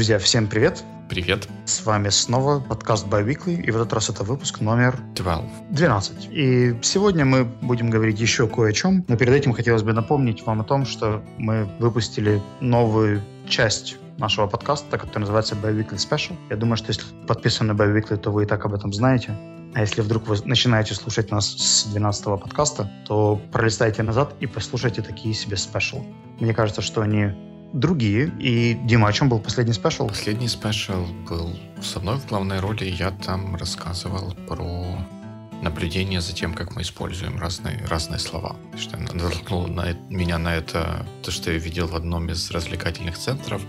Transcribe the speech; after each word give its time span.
Друзья, 0.00 0.18
всем 0.18 0.46
привет! 0.46 0.82
Привет! 1.10 1.46
С 1.66 1.84
вами 1.84 2.08
снова 2.08 2.58
подкаст 2.58 3.06
Biweekly, 3.06 3.60
и 3.60 3.70
в 3.70 3.76
этот 3.76 3.92
раз 3.92 4.08
это 4.08 4.24
выпуск 4.24 4.62
номер 4.62 4.98
12. 5.14 5.72
12. 5.72 6.28
И 6.30 6.74
сегодня 6.80 7.26
мы 7.26 7.44
будем 7.44 7.90
говорить 7.90 8.18
еще 8.18 8.48
кое 8.48 8.70
о 8.70 8.72
чем, 8.72 9.04
но 9.08 9.18
перед 9.18 9.34
этим 9.34 9.52
хотелось 9.52 9.82
бы 9.82 9.92
напомнить 9.92 10.42
вам 10.46 10.62
о 10.62 10.64
том, 10.64 10.86
что 10.86 11.22
мы 11.36 11.68
выпустили 11.78 12.40
новую 12.62 13.20
часть 13.46 13.98
нашего 14.16 14.46
подкаста, 14.46 14.96
который 14.96 15.20
называется 15.20 15.54
Biweekly 15.54 15.96
Special. 15.96 16.34
Я 16.48 16.56
думаю, 16.56 16.78
что 16.78 16.88
если 16.88 17.04
подписаны 17.26 17.74
на 17.74 17.82
Biweekly, 17.82 18.16
то 18.16 18.30
вы 18.30 18.44
и 18.44 18.46
так 18.46 18.64
об 18.64 18.72
этом 18.72 18.94
знаете. 18.94 19.36
А 19.74 19.82
если 19.82 20.00
вдруг 20.00 20.28
вы 20.28 20.38
начинаете 20.46 20.94
слушать 20.94 21.30
нас 21.30 21.46
с 21.46 21.84
12 21.92 22.24
подкаста, 22.24 22.90
то 23.06 23.38
пролистайте 23.52 24.02
назад 24.02 24.32
и 24.40 24.46
послушайте 24.46 25.02
такие 25.02 25.34
себе 25.34 25.58
спешл. 25.58 26.02
Мне 26.40 26.54
кажется, 26.54 26.80
что 26.80 27.02
они 27.02 27.34
другие. 27.72 28.32
И, 28.38 28.74
Дима, 28.84 29.08
о 29.08 29.12
чем 29.12 29.28
был 29.28 29.38
последний 29.38 29.72
special? 29.72 30.08
Последний 30.08 30.48
special 30.48 31.06
был 31.28 31.56
со 31.82 32.00
мной 32.00 32.16
в 32.16 32.26
главной 32.26 32.60
роли. 32.60 32.84
Я 32.84 33.10
там 33.10 33.56
рассказывал 33.56 34.34
про 34.48 34.98
наблюдение 35.62 36.20
за 36.20 36.32
тем, 36.32 36.54
как 36.54 36.74
мы 36.74 36.82
используем 36.82 37.38
разные, 37.38 37.84
разные 37.86 38.18
слова. 38.18 38.56
Что 38.76 38.96
натолкнуло 38.96 39.66
на, 39.66 39.92
меня 40.08 40.38
на 40.38 40.54
это 40.54 41.06
то, 41.22 41.30
что 41.30 41.52
я 41.52 41.58
видел 41.58 41.86
в 41.86 41.94
одном 41.94 42.30
из 42.30 42.50
развлекательных 42.50 43.18
центров, 43.18 43.62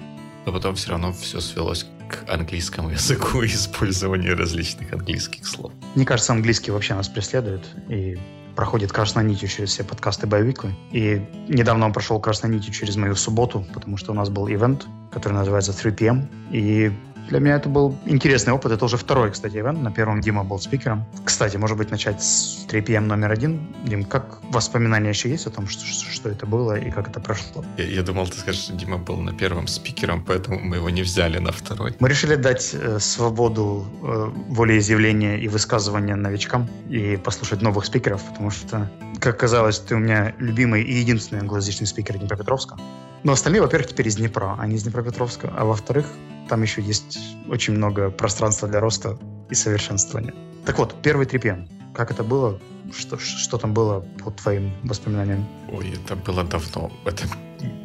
но 0.45 0.53
потом 0.53 0.75
все 0.75 0.91
равно 0.91 1.13
все 1.13 1.39
свелось 1.39 1.85
к 2.07 2.29
английскому 2.29 2.89
языку 2.91 3.41
и 3.43 3.47
использованию 3.47 4.37
различных 4.37 4.93
английских 4.93 5.45
слов. 5.45 5.71
Мне 5.95 6.05
кажется, 6.05 6.33
английский 6.33 6.71
вообще 6.71 6.95
нас 6.95 7.07
преследует 7.07 7.65
и 7.89 8.17
проходит 8.55 8.91
красной 8.91 9.23
нитью 9.23 9.47
через 9.47 9.69
все 9.69 9.83
подкасты 9.83 10.27
Боевиклы. 10.27 10.75
И 10.91 11.21
недавно 11.47 11.85
он 11.85 11.93
прошел 11.93 12.19
красной 12.19 12.49
нитью 12.49 12.73
через 12.73 12.95
мою 12.95 13.15
субботу, 13.15 13.65
потому 13.73 13.97
что 13.97 14.11
у 14.11 14.15
нас 14.15 14.29
был 14.29 14.47
ивент, 14.49 14.87
который 15.11 15.33
называется 15.33 15.73
3 15.73 15.91
PM. 15.91 16.27
И 16.51 16.91
для 17.31 17.39
меня 17.39 17.55
это 17.55 17.69
был 17.69 17.97
интересный 18.05 18.51
опыт. 18.51 18.73
Это 18.73 18.83
уже 18.83 18.97
второй, 18.97 19.31
кстати, 19.31 19.55
ивент. 19.55 19.81
На 19.81 19.89
первом 19.89 20.19
Дима 20.19 20.43
был 20.43 20.59
спикером. 20.59 21.05
Кстати, 21.23 21.55
может 21.57 21.77
быть, 21.77 21.89
начать 21.89 22.21
с 22.21 22.65
3 22.67 22.81
PM 22.81 23.05
номер 23.05 23.31
один. 23.31 23.73
Дим, 23.85 24.03
как 24.03 24.39
воспоминания 24.43 25.09
еще 25.09 25.29
есть 25.29 25.47
о 25.47 25.49
том, 25.49 25.67
что, 25.67 25.85
что 25.85 26.29
это 26.29 26.45
было 26.45 26.77
и 26.77 26.91
как 26.91 27.07
это 27.07 27.21
прошло? 27.21 27.63
Я, 27.77 27.85
я 27.85 28.03
думал, 28.03 28.27
ты 28.27 28.37
скажешь, 28.37 28.63
что 28.63 28.73
Дима 28.73 28.97
был 28.97 29.15
на 29.21 29.31
первом 29.31 29.67
спикером, 29.67 30.25
поэтому 30.27 30.59
мы 30.59 30.75
его 30.75 30.89
не 30.89 31.03
взяли 31.03 31.39
на 31.39 31.53
второй. 31.53 31.95
Мы 31.99 32.09
решили 32.09 32.35
дать 32.35 32.71
э, 32.73 32.99
свободу 32.99 33.85
э, 34.03 34.31
волеизъявления 34.49 35.37
и 35.37 35.47
высказывания 35.47 36.15
новичкам 36.15 36.67
и 36.89 37.15
послушать 37.15 37.61
новых 37.61 37.85
спикеров, 37.85 38.21
потому 38.23 38.51
что, 38.51 38.91
как 39.21 39.39
казалось, 39.39 39.79
ты 39.79 39.95
у 39.95 39.99
меня 39.99 40.33
любимый 40.37 40.83
и 40.83 40.99
единственный 40.99 41.39
англоязычный 41.39 41.87
спикер 41.87 42.17
Днепропетровска. 42.17 42.77
Но 43.23 43.33
остальные, 43.33 43.61
во-первых, 43.61 43.89
теперь 43.89 44.07
из 44.07 44.15
Днепра, 44.15 44.55
а 44.57 44.65
не 44.65 44.75
из 44.75 44.83
Днепропетровска. 44.83 45.53
А 45.55 45.65
во-вторых, 45.65 46.07
там 46.49 46.61
еще 46.63 46.81
есть 46.81 47.19
очень 47.47 47.73
много 47.73 48.09
пространства 48.09 48.67
для 48.67 48.79
роста 48.79 49.17
и 49.49 49.55
совершенствования. 49.55 50.33
Так 50.65 50.79
вот, 50.79 50.95
первый 51.01 51.27
3PM. 51.27 51.93
Как 51.93 52.11
это 52.11 52.23
было? 52.23 52.59
Что, 52.91 53.17
что 53.19 53.57
там 53.57 53.73
было 53.73 54.01
по 54.23 54.31
твоим 54.31 54.73
воспоминаниям? 54.83 55.47
Ой, 55.71 55.93
это 55.93 56.15
было 56.15 56.43
давно. 56.43 56.91
Это 57.05 57.25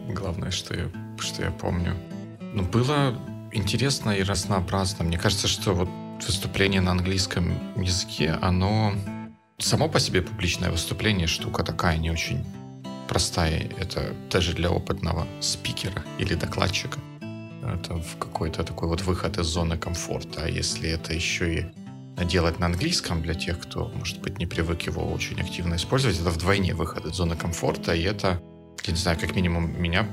главное, 0.09 0.51
что 0.51 0.75
я, 0.75 0.89
что 1.19 1.43
я 1.43 1.51
помню. 1.51 1.95
Но 2.55 2.63
было 2.63 3.15
интересно 3.53 4.11
и 4.13 4.23
разнообразно. 4.23 5.05
Мне 5.05 5.19
кажется, 5.19 5.49
что 5.49 5.75
вот 5.75 5.89
выступление 6.27 6.81
на 6.81 6.93
английском 6.93 7.59
языке, 7.77 8.39
оно 8.41 8.95
само 9.59 9.89
по 9.89 10.01
себе 10.01 10.23
публичное 10.23 10.71
выступление 10.71 11.27
штука 11.27 11.63
такая 11.63 11.99
не 11.99 12.11
очень 12.11 12.45
простая. 13.09 13.69
Это 13.79 14.15
даже 14.31 14.53
для 14.53 14.71
опытного 14.71 15.27
спикера 15.41 16.05
или 16.19 16.35
докладчика. 16.35 16.99
Это 17.63 18.03
какой-то 18.19 18.65
такой 18.65 18.89
вот 18.89 19.03
выход 19.03 19.39
из 19.39 19.47
зоны 19.47 19.77
комфорта. 19.77 20.43
А 20.45 20.49
если 20.49 20.91
это 20.91 21.13
еще 21.13 21.61
и 21.61 21.67
делать 22.25 22.59
на 22.59 22.67
английском 22.67 23.23
для 23.23 23.35
тех, 23.35 23.59
кто, 23.59 23.91
может 23.95 24.21
быть, 24.21 24.39
не 24.39 24.47
привык 24.47 24.83
его 24.83 25.05
очень 25.13 25.41
активно 25.41 25.75
использовать, 25.75 26.19
это 26.19 26.31
вдвойне 26.31 26.75
выход 26.75 27.05
из 27.05 27.15
зоны 27.15 27.37
комфорта, 27.37 27.95
и 27.95 28.03
это, 28.03 28.41
я 28.85 28.93
не 28.93 28.99
знаю, 28.99 29.19
как 29.19 29.35
минимум 29.37 29.81
меня 29.81 30.09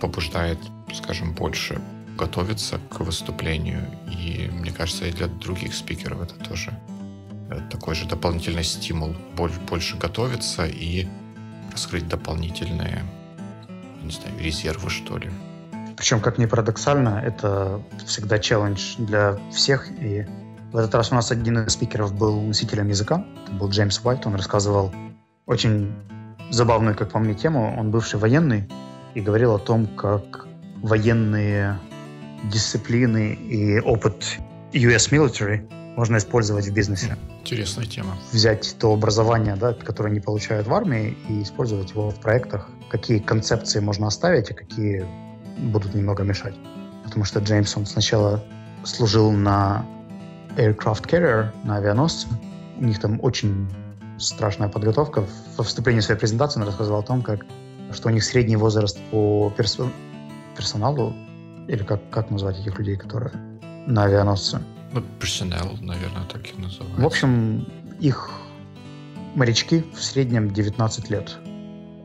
побуждает, 0.00 0.58
скажем, 0.92 1.32
больше 1.34 1.80
готовиться 2.18 2.78
к 2.90 3.00
выступлению. 3.00 3.86
И 4.10 4.50
мне 4.52 4.70
кажется, 4.70 5.06
и 5.06 5.12
для 5.12 5.28
других 5.28 5.74
спикеров 5.74 6.20
это 6.22 6.34
тоже 6.34 6.78
э, 7.50 7.60
такой 7.70 7.94
же 7.94 8.06
дополнительный 8.06 8.64
стимул 8.64 9.14
больше 9.36 9.96
готовиться 9.96 10.66
и 10.66 11.06
раскрыть 11.76 12.08
дополнительные, 12.08 13.04
не 14.02 14.10
знаю, 14.10 14.32
резервы, 14.40 14.88
что 14.88 15.18
ли. 15.18 15.30
Причем, 15.94 16.20
как 16.20 16.38
ни 16.38 16.46
парадоксально, 16.46 17.22
это 17.22 17.82
всегда 18.06 18.38
челлендж 18.38 18.94
для 18.96 19.38
всех. 19.52 19.90
И 20.00 20.26
в 20.72 20.76
этот 20.78 20.94
раз 20.94 21.12
у 21.12 21.14
нас 21.14 21.30
один 21.30 21.58
из 21.58 21.72
спикеров 21.74 22.14
был 22.14 22.40
носителем 22.40 22.88
языка. 22.88 23.26
Это 23.42 23.52
был 23.52 23.68
Джеймс 23.68 24.00
Уайт. 24.02 24.26
Он 24.26 24.36
рассказывал 24.36 24.90
очень 25.44 25.92
забавную, 26.50 26.96
как 26.96 27.10
по 27.12 27.18
мне, 27.18 27.34
тему. 27.34 27.76
Он 27.78 27.90
бывший 27.90 28.18
военный 28.18 28.66
и 29.14 29.20
говорил 29.20 29.54
о 29.54 29.58
том, 29.58 29.86
как 29.86 30.46
военные 30.76 31.78
дисциплины 32.44 33.34
и 33.34 33.80
опыт 33.80 34.38
US 34.72 35.10
military 35.12 35.68
можно 35.96 36.18
использовать 36.18 36.66
в 36.66 36.72
бизнесе. 36.72 37.16
Интересная 37.40 37.86
тема. 37.86 38.16
Взять 38.32 38.76
то 38.78 38.92
образование, 38.92 39.56
да, 39.56 39.72
которое 39.72 40.10
они 40.10 40.20
получают 40.20 40.66
в 40.66 40.74
армии, 40.74 41.16
и 41.28 41.42
использовать 41.42 41.90
его 41.90 42.10
в 42.10 42.20
проектах. 42.20 42.68
Какие 42.90 43.18
концепции 43.18 43.80
можно 43.80 44.06
оставить, 44.06 44.50
а 44.50 44.54
какие 44.54 45.06
будут 45.58 45.94
немного 45.94 46.22
мешать. 46.22 46.54
Потому 47.02 47.24
что 47.24 47.40
Джеймс, 47.40 47.76
он 47.76 47.86
сначала 47.86 48.44
служил 48.84 49.32
на 49.32 49.86
aircraft 50.56 51.08
carrier, 51.08 51.50
на 51.64 51.76
авианосце. 51.76 52.28
У 52.78 52.84
них 52.84 53.00
там 53.00 53.18
очень 53.22 53.66
страшная 54.18 54.68
подготовка. 54.68 55.24
Во 55.56 55.64
вступлении 55.64 56.00
своей 56.00 56.20
презентации 56.20 56.60
он 56.60 56.66
рассказывал 56.66 57.00
о 57.00 57.02
том, 57.02 57.22
как, 57.22 57.40
что 57.92 58.08
у 58.08 58.12
них 58.12 58.22
средний 58.22 58.56
возраст 58.56 58.98
по 59.10 59.52
персо- 59.56 59.90
персоналу, 60.56 61.14
или 61.68 61.82
как, 61.82 62.00
как 62.10 62.30
назвать 62.30 62.60
этих 62.60 62.78
людей, 62.78 62.96
которые 62.96 63.32
на 63.86 64.04
авианосце. 64.04 64.60
Ну, 64.92 65.02
персонал, 65.20 65.76
наверное, 65.80 66.24
так 66.24 66.42
и 66.46 66.60
называют. 66.60 66.98
В 66.98 67.06
общем, 67.06 67.66
их 68.00 68.30
морячки 69.34 69.84
в 69.94 70.02
среднем 70.02 70.52
19 70.52 71.10
лет. 71.10 71.36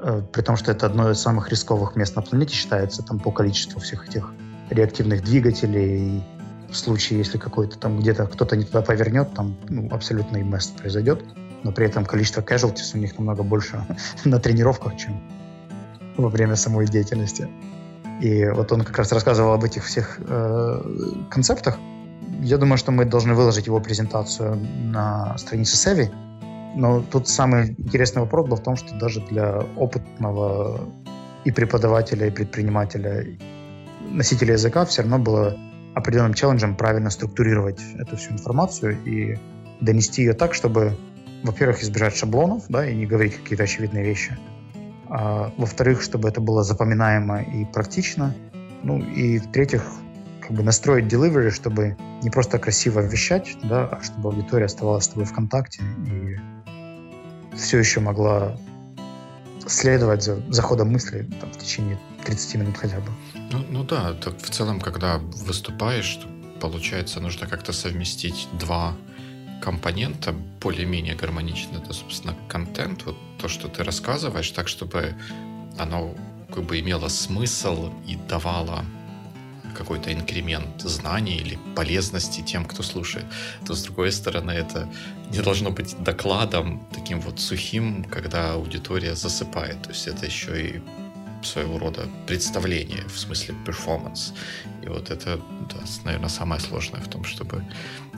Э, 0.02 0.22
при 0.31 0.42
том, 0.42 0.58
что 0.58 0.72
это 0.72 0.86
одно 0.86 1.12
из 1.12 1.19
самых 1.19 1.50
рисковых 1.50 1.96
мест 1.96 2.16
на 2.16 2.22
планете 2.22 2.56
считается 2.56 3.03
там 3.03 3.19
по 3.19 3.31
количеству 3.31 3.80
всех 3.80 4.08
этих 4.08 4.31
реактивных 4.69 5.24
двигателей. 5.24 6.24
В 6.69 6.75
случае, 6.75 7.19
если 7.19 7.38
какой-то 7.38 7.78
там 7.78 8.00
где-то 8.00 8.28
кто-то 8.28 8.56
не 8.56 8.64
туда 8.64 8.81
повернет, 8.81 9.34
там 9.34 9.58
ну, 9.69 9.90
абсолютный 9.92 10.44
мест 10.44 10.75
произойдет. 10.78 11.24
Но 11.63 11.72
при 11.72 11.86
этом 11.86 12.06
количество 12.06 12.42
casualties 12.42 12.96
у 12.96 12.98
них 12.98 13.18
намного 13.18 13.44
больше 13.44 13.86
на 14.25 14.40
тренировках, 14.40 14.98
чем 14.98 15.22
во 16.18 16.30
время 16.30 16.56
самой 16.56 16.88
деятельности. 16.88 17.50
И 18.22 18.46
вот 18.46 18.72
он 18.72 18.81
как 18.84 18.98
раз 18.98 19.12
рассказывал 19.12 19.53
об 19.53 19.63
этих 19.63 19.86
всех 19.86 20.19
э, 20.19 20.81
концептах. 21.30 21.78
Я 22.41 22.57
думаю, 22.57 22.78
что 22.78 22.91
мы 22.91 23.06
должны 23.06 23.35
выложить 23.35 23.68
его 23.68 23.79
презентацию 23.79 24.56
на 24.56 25.38
странице 25.38 25.78
Севи. 25.78 26.09
Но 26.75 27.02
тут 27.02 27.28
самый 27.28 27.75
интересный 27.78 28.22
вопрос 28.24 28.47
был 28.47 28.57
в 28.57 28.63
том, 28.63 28.75
что 28.75 28.97
даже 28.97 29.22
для 29.22 29.59
опытного 29.78 30.80
и 31.44 31.51
преподавателя, 31.51 32.28
и 32.28 32.31
предпринимателя, 32.31 33.22
и 33.22 33.38
носителя 34.09 34.53
языка 34.53 34.85
все 34.85 35.03
равно 35.03 35.19
было 35.19 35.56
определенным 35.94 36.34
челленджем 36.34 36.75
правильно 36.75 37.12
структурировать 37.12 37.80
эту 38.00 38.18
всю 38.18 38.31
информацию 38.31 38.97
и 39.06 39.38
донести 39.81 40.24
ее 40.24 40.34
так, 40.34 40.56
чтобы, 40.56 40.97
во-первых, 41.44 41.84
избежать 41.84 42.16
шаблонов, 42.16 42.63
да, 42.69 42.90
и 42.90 42.96
не 42.96 43.06
говорить 43.06 43.35
какие-то 43.35 43.63
очевидные 43.63 44.03
вещи, 44.03 44.38
а, 45.09 45.53
во-вторых, 45.57 46.01
чтобы 46.01 46.30
это 46.30 46.42
было 46.42 46.63
запоминаемо 46.63 47.42
и 47.42 47.65
практично, 47.65 48.33
ну 48.81 49.00
и 49.00 49.38
в-третьих, 49.39 49.83
как 50.41 50.51
бы 50.51 50.63
настроить 50.63 51.05
delivery, 51.05 51.51
чтобы 51.51 51.95
не 52.21 52.29
просто 52.29 52.59
красиво 52.59 52.99
вещать, 52.99 53.57
да, 53.63 53.88
а 53.88 54.03
чтобы 54.03 54.29
аудитория 54.29 54.65
оставалась 54.65 55.05
с 55.05 55.07
тобой 55.09 55.25
в 55.25 55.33
контакте 55.33 55.81
и 56.07 56.38
все 57.55 57.79
еще 57.79 57.99
могла 57.99 58.57
следовать 59.67 60.23
за, 60.23 60.41
за 60.49 60.61
ходом 60.61 60.91
мысли 60.91 61.27
там, 61.39 61.51
в 61.51 61.57
течение 61.57 61.99
30 62.25 62.55
минут 62.55 62.77
хотя 62.77 62.99
бы. 62.99 63.11
Ну, 63.51 63.65
ну 63.69 63.83
да, 63.83 64.13
так 64.13 64.38
в 64.38 64.49
целом, 64.49 64.79
когда 64.79 65.17
выступаешь, 65.17 66.19
получается, 66.59 67.19
нужно 67.19 67.47
как-то 67.47 67.73
совместить 67.73 68.47
два 68.59 68.95
компонента 69.61 70.33
более-менее 70.61 71.15
гармонично. 71.15 71.77
Это, 71.77 71.93
собственно, 71.93 72.35
контент, 72.47 73.05
вот 73.05 73.15
то, 73.39 73.47
что 73.47 73.67
ты 73.67 73.83
рассказываешь, 73.83 74.49
так, 74.51 74.67
чтобы 74.67 75.15
оно 75.77 76.15
как 76.53 76.63
бы 76.63 76.79
имело 76.79 77.07
смысл 77.07 77.91
и 78.07 78.15
давало 78.27 78.83
какой-то 79.71 80.13
инкремент 80.13 80.81
знаний 80.81 81.38
или 81.38 81.57
полезности 81.75 82.41
тем, 82.41 82.65
кто 82.65 82.83
слушает, 82.83 83.25
то 83.65 83.73
с 83.73 83.83
другой 83.83 84.12
стороны 84.12 84.51
это 84.51 84.88
не 85.31 85.39
должно 85.39 85.71
быть 85.71 85.95
докладом 86.03 86.85
таким 86.94 87.19
вот 87.21 87.39
сухим, 87.39 88.03
когда 88.03 88.53
аудитория 88.53 89.15
засыпает. 89.15 89.81
То 89.83 89.89
есть 89.89 90.07
это 90.07 90.25
еще 90.25 90.68
и 90.68 90.81
своего 91.45 91.79
рода 91.79 92.07
представление, 92.27 93.03
в 93.07 93.18
смысле 93.18 93.56
перформанс. 93.65 94.33
И 94.83 94.88
вот 94.88 95.09
это, 95.09 95.38
да, 95.69 95.77
наверное, 96.06 96.29
самое 96.29 96.62
сложное 96.62 97.01
в 97.01 97.07
том, 97.07 97.24
чтобы 97.24 97.63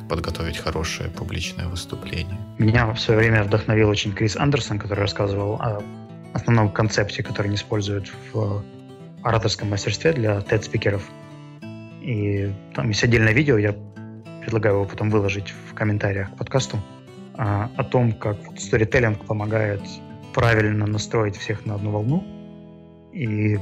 подготовить 0.10 0.58
хорошее 0.58 1.10
публичное 1.10 1.68
выступление. 1.68 2.38
Меня 2.58 2.92
в 2.94 3.00
свое 3.00 3.20
время 3.20 3.44
вдохновил 3.44 3.90
очень 3.90 4.14
Крис 4.14 4.36
Андерсон, 4.36 4.80
который 4.80 5.00
рассказывал 5.00 5.56
о 5.56 5.82
основном 6.34 6.72
концепте, 6.72 7.24
который 7.24 7.48
они 7.48 7.56
используют 7.56 8.12
в 8.34 8.64
ораторском 9.24 9.70
мастерстве 9.70 10.14
для 10.14 10.40
TED-спикеров. 10.40 11.04
И 12.04 12.52
там 12.76 12.90
есть 12.90 13.04
отдельное 13.04 13.34
видео, 13.34 13.58
я 13.58 13.74
предлагаю 14.42 14.76
его 14.76 14.86
потом 14.86 15.10
выложить 15.10 15.54
в 15.70 15.74
комментариях 15.74 16.32
к 16.32 16.38
подкасту, 16.38 16.78
а, 17.36 17.70
о 17.78 17.84
том, 17.84 18.12
как 18.12 18.38
сторителлинг 18.58 19.26
помогает 19.26 19.82
правильно 20.34 20.86
настроить 20.86 21.38
всех 21.38 21.66
на 21.66 21.76
одну 21.76 21.92
волну. 21.92 22.24
И 23.14 23.58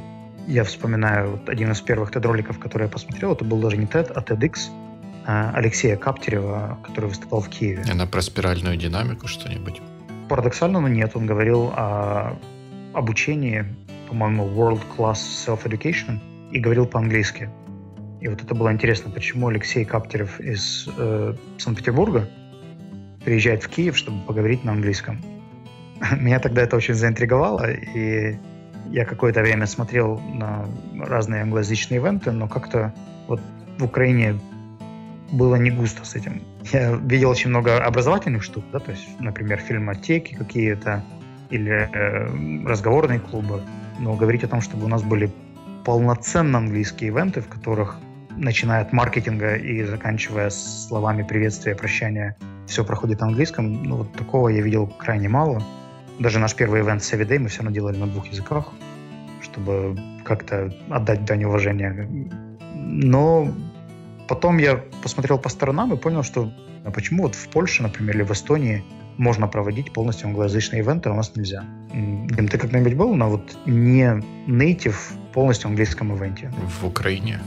я 0.48 0.64
вспоминаю 0.64 1.32
вот 1.32 1.50
один 1.50 1.72
из 1.72 1.82
первых 1.82 2.12
TED-роликов, 2.12 2.58
который 2.58 2.84
я 2.84 2.90
посмотрел, 2.90 3.34
это 3.34 3.46
был 3.46 3.60
даже 3.60 3.78
не 3.78 3.86
TED, 3.86 4.12
а 4.16 4.22
TEDx 4.22 4.70
а, 5.26 5.52
Алексея 5.54 5.96
Каптерева, 5.96 6.80
который 6.84 7.08
выступал 7.08 7.42
в 7.42 7.50
Киеве. 7.50 7.84
Она 7.92 8.08
про 8.08 8.22
спиральную 8.22 8.76
динамику 8.76 9.28
что-нибудь? 9.28 9.82
Парадоксально, 10.30 10.80
но 10.80 10.88
нет. 10.88 11.12
Он 11.16 11.28
говорил 11.28 11.72
о 11.76 12.38
обучении, 12.94 13.66
по-моему, 14.10 14.48
World 14.48 14.82
Class 14.98 15.20
Self-Education, 15.46 16.20
и 16.52 16.60
говорил 16.60 16.86
по-английски. 16.86 17.50
И 18.22 18.28
вот 18.28 18.42
это 18.42 18.54
было 18.54 18.72
интересно, 18.72 19.10
почему 19.12 19.48
Алексей 19.48 19.84
Каптерев 19.84 20.40
из 20.40 20.88
э, 20.96 21.36
Санкт-Петербурга 21.58 22.30
приезжает 23.26 23.64
в 23.64 23.70
Киев, 23.70 23.98
чтобы 23.98 24.24
поговорить 24.26 24.64
на 24.64 24.74
английском. 24.74 25.20
Меня 26.18 26.40
тогда 26.40 26.62
это 26.62 26.78
очень 26.78 26.94
заинтриговало, 26.94 27.72
и 27.72 28.38
я 28.92 29.06
какое-то 29.06 29.42
время 29.42 29.66
смотрел 29.66 30.20
на 30.20 30.68
разные 31.00 31.42
англоязычные 31.42 32.00
ивенты, 32.00 32.32
но 32.32 32.48
как-то 32.48 32.94
вот 33.28 33.42
в 33.80 33.84
Украине 33.84 34.40
было 35.32 35.56
не 35.56 35.72
густо 35.72 36.06
с 36.06 36.16
этим. 36.16 36.44
Я 36.72 36.92
видел 36.92 37.30
очень 37.30 37.50
много 37.50 37.84
образовательных 37.84 38.44
штук, 38.44 38.66
да, 38.72 38.80
то 38.80 38.92
есть, 38.92 39.20
например, 39.20 39.60
фильмотеки 39.60 40.36
какие-то 40.36 41.04
или 41.50 41.90
э, 41.92 42.68
разговорные 42.68 43.20
клубы, 43.20 43.62
но 44.00 44.14
говорить 44.14 44.44
о 44.44 44.48
том, 44.48 44.62
чтобы 44.62 44.86
у 44.86 44.88
нас 44.88 45.02
были 45.02 45.32
полноценно 45.86 46.60
английские 46.60 47.10
ивенты, 47.10 47.42
в 47.42 47.48
которых, 47.48 47.98
начиная 48.38 48.82
от 48.82 48.94
маркетинга 48.94 49.56
и 49.56 49.84
заканчивая 49.84 50.50
словами 50.50 51.24
приветствия, 51.24 51.76
прощания, 51.76 52.36
все 52.68 52.86
проходит 52.86 53.20
на 53.20 53.28
английском, 53.28 53.84
ну, 53.84 53.98
вот 53.98 54.14
такого 54.14 54.50
я 54.50 54.62
видел 54.62 54.88
крайне 54.88 55.30
мало. 55.30 55.62
Даже 56.20 56.40
наш 56.40 56.56
первый 56.56 56.82
ивент 56.82 57.04
с 57.04 57.14
Day 57.14 57.40
мы 57.40 57.48
все 57.50 57.60
равно 57.60 57.72
делали 57.72 57.98
на 57.98 58.08
двух 58.08 58.28
языках, 58.28 58.70
чтобы 59.42 59.98
как-то 60.24 60.74
отдать 60.90 61.26
дань 61.26 61.44
уважения. 61.44 62.08
Но 62.74 63.52
потом 64.28 64.58
я 64.58 64.78
посмотрел 65.04 65.38
по 65.38 65.50
сторонам 65.50 65.94
и 65.94 65.98
понял, 65.98 66.24
что 66.24 66.52
а 66.84 66.92
почему 66.92 67.24
вот 67.24 67.36
в 67.36 67.48
Польше, 67.50 67.84
например, 67.84 68.16
или 68.16 68.24
в 68.24 68.32
Эстонии 68.32 68.84
можно 69.18 69.48
проводить 69.48 69.94
полностью 69.94 70.28
англоязычные 70.28 70.82
ивенты, 70.82 71.10
а 71.10 71.14
у 71.14 71.16
нас 71.16 71.36
нельзя. 71.36 71.64
Дим, 71.94 72.48
ты 72.48 72.58
когда-нибудь 72.58 72.96
был 72.96 73.14
на 73.14 73.28
вот 73.28 73.58
не 73.66 74.22
native 74.48 74.96
полностью 75.34 75.68
английском 75.68 76.16
ивенте? 76.16 76.52
В 76.82 76.88
Украине? 76.88 77.40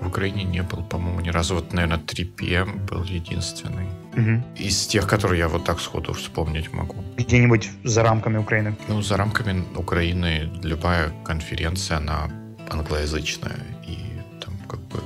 В 0.00 0.08
Украине 0.08 0.44
не 0.44 0.62
был, 0.62 0.82
по-моему, 0.82 1.20
ни 1.20 1.30
разу. 1.30 1.54
Вот, 1.54 1.72
наверное, 1.72 1.98
3 1.98 2.24
PM 2.38 2.86
был 2.86 3.02
единственный. 3.04 3.86
Угу. 4.16 4.42
Из 4.56 4.86
тех, 4.86 5.06
которые 5.06 5.38
я 5.38 5.48
вот 5.48 5.64
так 5.64 5.80
сходу 5.80 6.12
вспомнить 6.12 6.72
могу. 6.72 6.96
Где-нибудь 7.16 7.70
за 7.84 8.02
рамками 8.02 8.38
Украины? 8.38 8.76
Ну, 8.88 9.02
за 9.02 9.16
рамками 9.16 9.64
Украины 9.76 10.50
любая 10.62 11.12
конференция, 11.24 11.98
она 11.98 12.30
англоязычная. 12.70 13.58
И 13.86 13.98
там 14.40 14.54
как 14.68 14.80
бы 14.80 15.00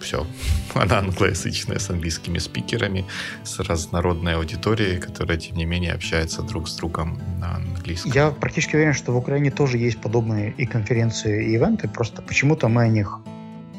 все. 0.00 0.26
Она 0.74 0.98
англоязычная, 0.98 1.78
с 1.78 1.90
английскими 1.90 2.38
спикерами, 2.38 3.04
с 3.44 3.58
разнородной 3.60 4.34
аудиторией, 4.34 4.98
которая, 4.98 5.38
тем 5.38 5.56
не 5.56 5.66
менее, 5.66 5.92
общается 5.92 6.42
друг 6.42 6.68
с 6.68 6.76
другом 6.76 7.20
на 7.40 7.56
английском. 7.56 8.12
Я 8.12 8.30
практически 8.30 8.76
уверен, 8.76 8.94
что 8.94 9.12
в 9.12 9.16
Украине 9.16 9.50
тоже 9.50 9.78
есть 9.78 10.00
подобные 10.00 10.54
и 10.58 10.66
конференции, 10.66 11.50
и 11.50 11.54
ивенты, 11.54 11.88
просто 11.88 12.22
почему-то 12.22 12.68
мы 12.68 12.82
о 12.82 12.88
них 12.88 13.20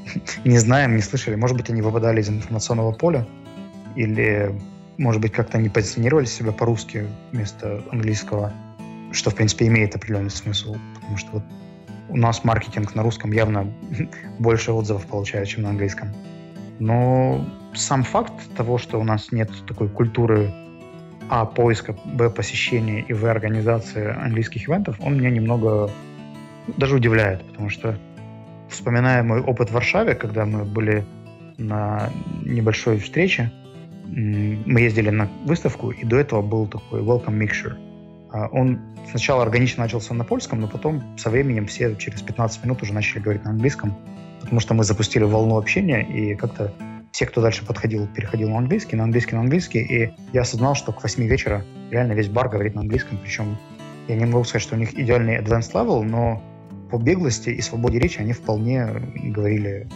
не 0.45 0.57
знаем, 0.57 0.95
не 0.95 1.01
слышали. 1.01 1.35
Может 1.35 1.57
быть, 1.57 1.69
они 1.69 1.81
выпадали 1.81 2.21
из 2.21 2.29
информационного 2.29 2.91
поля, 2.91 3.27
или, 3.95 4.55
может 4.97 5.21
быть, 5.21 5.31
как-то 5.31 5.57
они 5.57 5.69
позиционировали 5.69 6.25
себя 6.25 6.51
по-русски 6.51 7.07
вместо 7.31 7.83
английского, 7.91 8.53
что, 9.11 9.29
в 9.29 9.35
принципе, 9.35 9.67
имеет 9.67 9.95
определенный 9.95 10.29
смысл, 10.29 10.77
потому 10.95 11.17
что 11.17 11.29
вот 11.33 11.43
у 12.09 12.17
нас 12.17 12.43
маркетинг 12.43 12.95
на 12.95 13.03
русском 13.03 13.31
явно 13.31 13.71
больше 14.39 14.71
отзывов 14.71 15.05
получает, 15.07 15.47
чем 15.47 15.63
на 15.63 15.69
английском. 15.69 16.13
Но 16.79 17.45
сам 17.73 18.03
факт 18.03 18.33
того, 18.55 18.77
что 18.77 18.99
у 18.99 19.03
нас 19.03 19.31
нет 19.31 19.49
такой 19.67 19.87
культуры 19.87 20.51
а 21.29 21.45
поиска, 21.45 21.95
б 22.03 22.29
посещения 22.29 23.05
и 23.07 23.13
в 23.13 23.25
организации 23.25 24.13
английских 24.13 24.67
ивентов, 24.67 24.97
он 24.99 25.17
меня 25.17 25.29
немного 25.29 25.89
даже 26.75 26.95
удивляет, 26.95 27.41
потому 27.45 27.69
что 27.69 27.97
вспоминая 28.71 29.21
мой 29.23 29.41
опыт 29.41 29.69
в 29.69 29.73
Варшаве, 29.73 30.15
когда 30.15 30.45
мы 30.45 30.65
были 30.65 31.05
на 31.57 32.09
небольшой 32.43 32.97
встрече, 32.97 33.51
мы 34.05 34.81
ездили 34.81 35.09
на 35.09 35.29
выставку, 35.45 35.91
и 35.91 36.03
до 36.03 36.17
этого 36.17 36.41
был 36.41 36.67
такой 36.67 37.01
welcome 37.01 37.37
mixture. 37.37 37.77
А 38.31 38.47
он 38.47 38.79
сначала 39.09 39.43
органично 39.43 39.83
начался 39.83 40.13
на 40.13 40.23
польском, 40.23 40.61
но 40.61 40.67
потом 40.67 41.03
со 41.17 41.29
временем 41.29 41.67
все 41.67 41.95
через 41.95 42.21
15 42.21 42.63
минут 42.63 42.81
уже 42.81 42.93
начали 42.93 43.19
говорить 43.19 43.43
на 43.43 43.51
английском, 43.51 43.95
потому 44.41 44.59
что 44.59 44.73
мы 44.73 44.83
запустили 44.83 45.23
волну 45.23 45.57
общения, 45.57 46.01
и 46.01 46.35
как-то 46.35 46.73
все, 47.11 47.25
кто 47.25 47.41
дальше 47.41 47.65
подходил, 47.65 48.07
переходил 48.07 48.49
на 48.49 48.57
английский, 48.57 48.95
на 48.95 49.03
английский, 49.03 49.35
на 49.35 49.41
английский, 49.41 49.79
и 49.79 50.13
я 50.33 50.41
осознал, 50.41 50.75
что 50.75 50.93
к 50.93 51.03
8 51.03 51.23
вечера 51.23 51.63
реально 51.89 52.13
весь 52.13 52.29
бар 52.29 52.49
говорит 52.49 52.73
на 52.75 52.81
английском, 52.81 53.17
причем 53.21 53.57
я 54.07 54.15
не 54.15 54.25
могу 54.25 54.43
сказать, 54.45 54.63
что 54.63 54.75
у 54.75 54.79
них 54.79 54.97
идеальный 54.97 55.37
advanced 55.37 55.73
level, 55.73 56.03
но 56.03 56.41
по 56.91 56.97
беглости 56.97 57.49
и 57.49 57.61
свободе 57.61 57.99
речи 57.99 58.19
они 58.19 58.33
вполне 58.33 58.85
говорили 59.15 59.87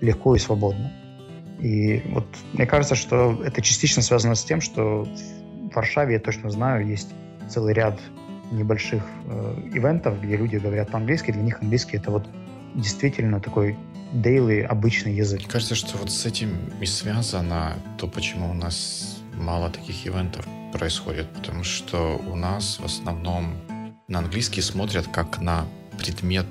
легко 0.00 0.36
и 0.36 0.38
свободно. 0.38 0.92
И 1.60 2.02
вот 2.10 2.26
мне 2.52 2.66
кажется, 2.66 2.94
что 2.94 3.42
это 3.44 3.60
частично 3.62 4.02
связано 4.02 4.34
с 4.34 4.44
тем, 4.44 4.60
что 4.60 5.04
в 5.04 5.74
Варшаве, 5.74 6.14
я 6.14 6.20
точно 6.20 6.50
знаю, 6.50 6.86
есть 6.86 7.08
целый 7.48 7.74
ряд 7.74 7.98
небольших 8.52 9.02
э, 9.26 9.56
ивентов, 9.74 10.20
где 10.22 10.36
люди 10.36 10.56
говорят 10.56 10.90
по-английски, 10.90 11.32
для 11.32 11.42
них 11.42 11.60
английский 11.62 11.96
это 11.96 12.10
вот 12.10 12.28
действительно 12.74 13.40
такой 13.40 13.76
daily, 14.12 14.62
обычный 14.62 15.14
язык. 15.14 15.40
Мне 15.40 15.48
кажется, 15.48 15.74
что 15.74 15.96
вот 15.98 16.10
с 16.10 16.26
этим 16.26 16.50
и 16.80 16.86
связано 16.86 17.74
то, 17.98 18.06
почему 18.06 18.50
у 18.50 18.54
нас 18.54 19.18
мало 19.34 19.70
таких 19.70 20.06
ивентов 20.06 20.46
происходит, 20.72 21.28
потому 21.30 21.64
что 21.64 22.20
у 22.28 22.36
нас 22.36 22.78
в 22.78 22.84
основном 22.84 23.54
на 24.06 24.18
английский 24.18 24.60
смотрят 24.60 25.08
как 25.08 25.40
на 25.40 25.66
предмет 26.04 26.46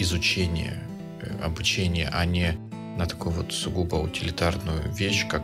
изучения, 0.00 0.82
э, 1.22 1.44
обучения, 1.44 2.10
а 2.12 2.24
не 2.24 2.58
на 2.98 3.06
такую 3.06 3.36
вот 3.36 3.52
сугубо 3.52 3.96
утилитарную 3.96 4.92
вещь, 4.92 5.28
как 5.28 5.42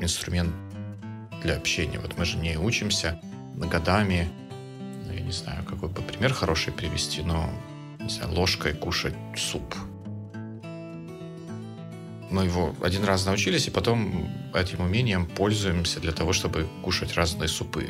инструмент 0.00 0.54
для 1.42 1.56
общения. 1.56 1.98
Вот 1.98 2.16
мы 2.16 2.24
же 2.24 2.38
не 2.38 2.56
учимся 2.56 3.20
годами, 3.54 4.28
ну, 5.04 5.12
я 5.12 5.20
не 5.20 5.30
знаю, 5.30 5.62
какой 5.64 5.90
бы 5.90 6.00
пример 6.00 6.32
хороший 6.32 6.72
привести, 6.72 7.20
но, 7.22 7.50
не 8.00 8.08
знаю, 8.08 8.32
ложкой 8.32 8.72
кушать 8.72 9.14
суп. 9.36 9.74
Мы 12.30 12.44
его 12.44 12.74
один 12.82 13.04
раз 13.04 13.26
научились, 13.26 13.68
и 13.68 13.70
потом 13.70 14.30
этим 14.54 14.80
умением 14.80 15.26
пользуемся 15.26 16.00
для 16.00 16.12
того, 16.12 16.32
чтобы 16.32 16.66
кушать 16.82 17.14
разные 17.14 17.48
супы. 17.48 17.86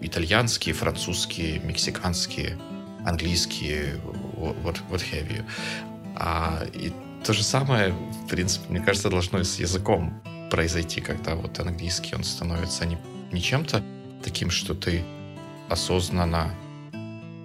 Итальянские, 0.00 0.74
французские, 0.74 1.58
мексиканские, 1.58 2.56
английские, 3.08 4.00
what, 4.36 4.78
what 4.90 5.02
have 5.12 5.28
you. 5.30 5.44
А, 6.16 6.64
и 6.74 6.92
то 7.24 7.32
же 7.32 7.42
самое, 7.42 7.92
в 7.92 8.28
принципе, 8.28 8.66
мне 8.68 8.80
кажется, 8.80 9.10
должно 9.10 9.40
и 9.40 9.44
с 9.44 9.58
языком 9.58 10.20
произойти, 10.50 11.00
когда 11.00 11.34
вот 11.34 11.58
английский, 11.58 12.14
он 12.14 12.24
становится 12.24 12.86
не, 12.86 12.98
не 13.32 13.40
чем-то 13.40 13.82
таким, 14.22 14.50
что 14.50 14.74
ты 14.74 15.02
осознанно 15.68 16.54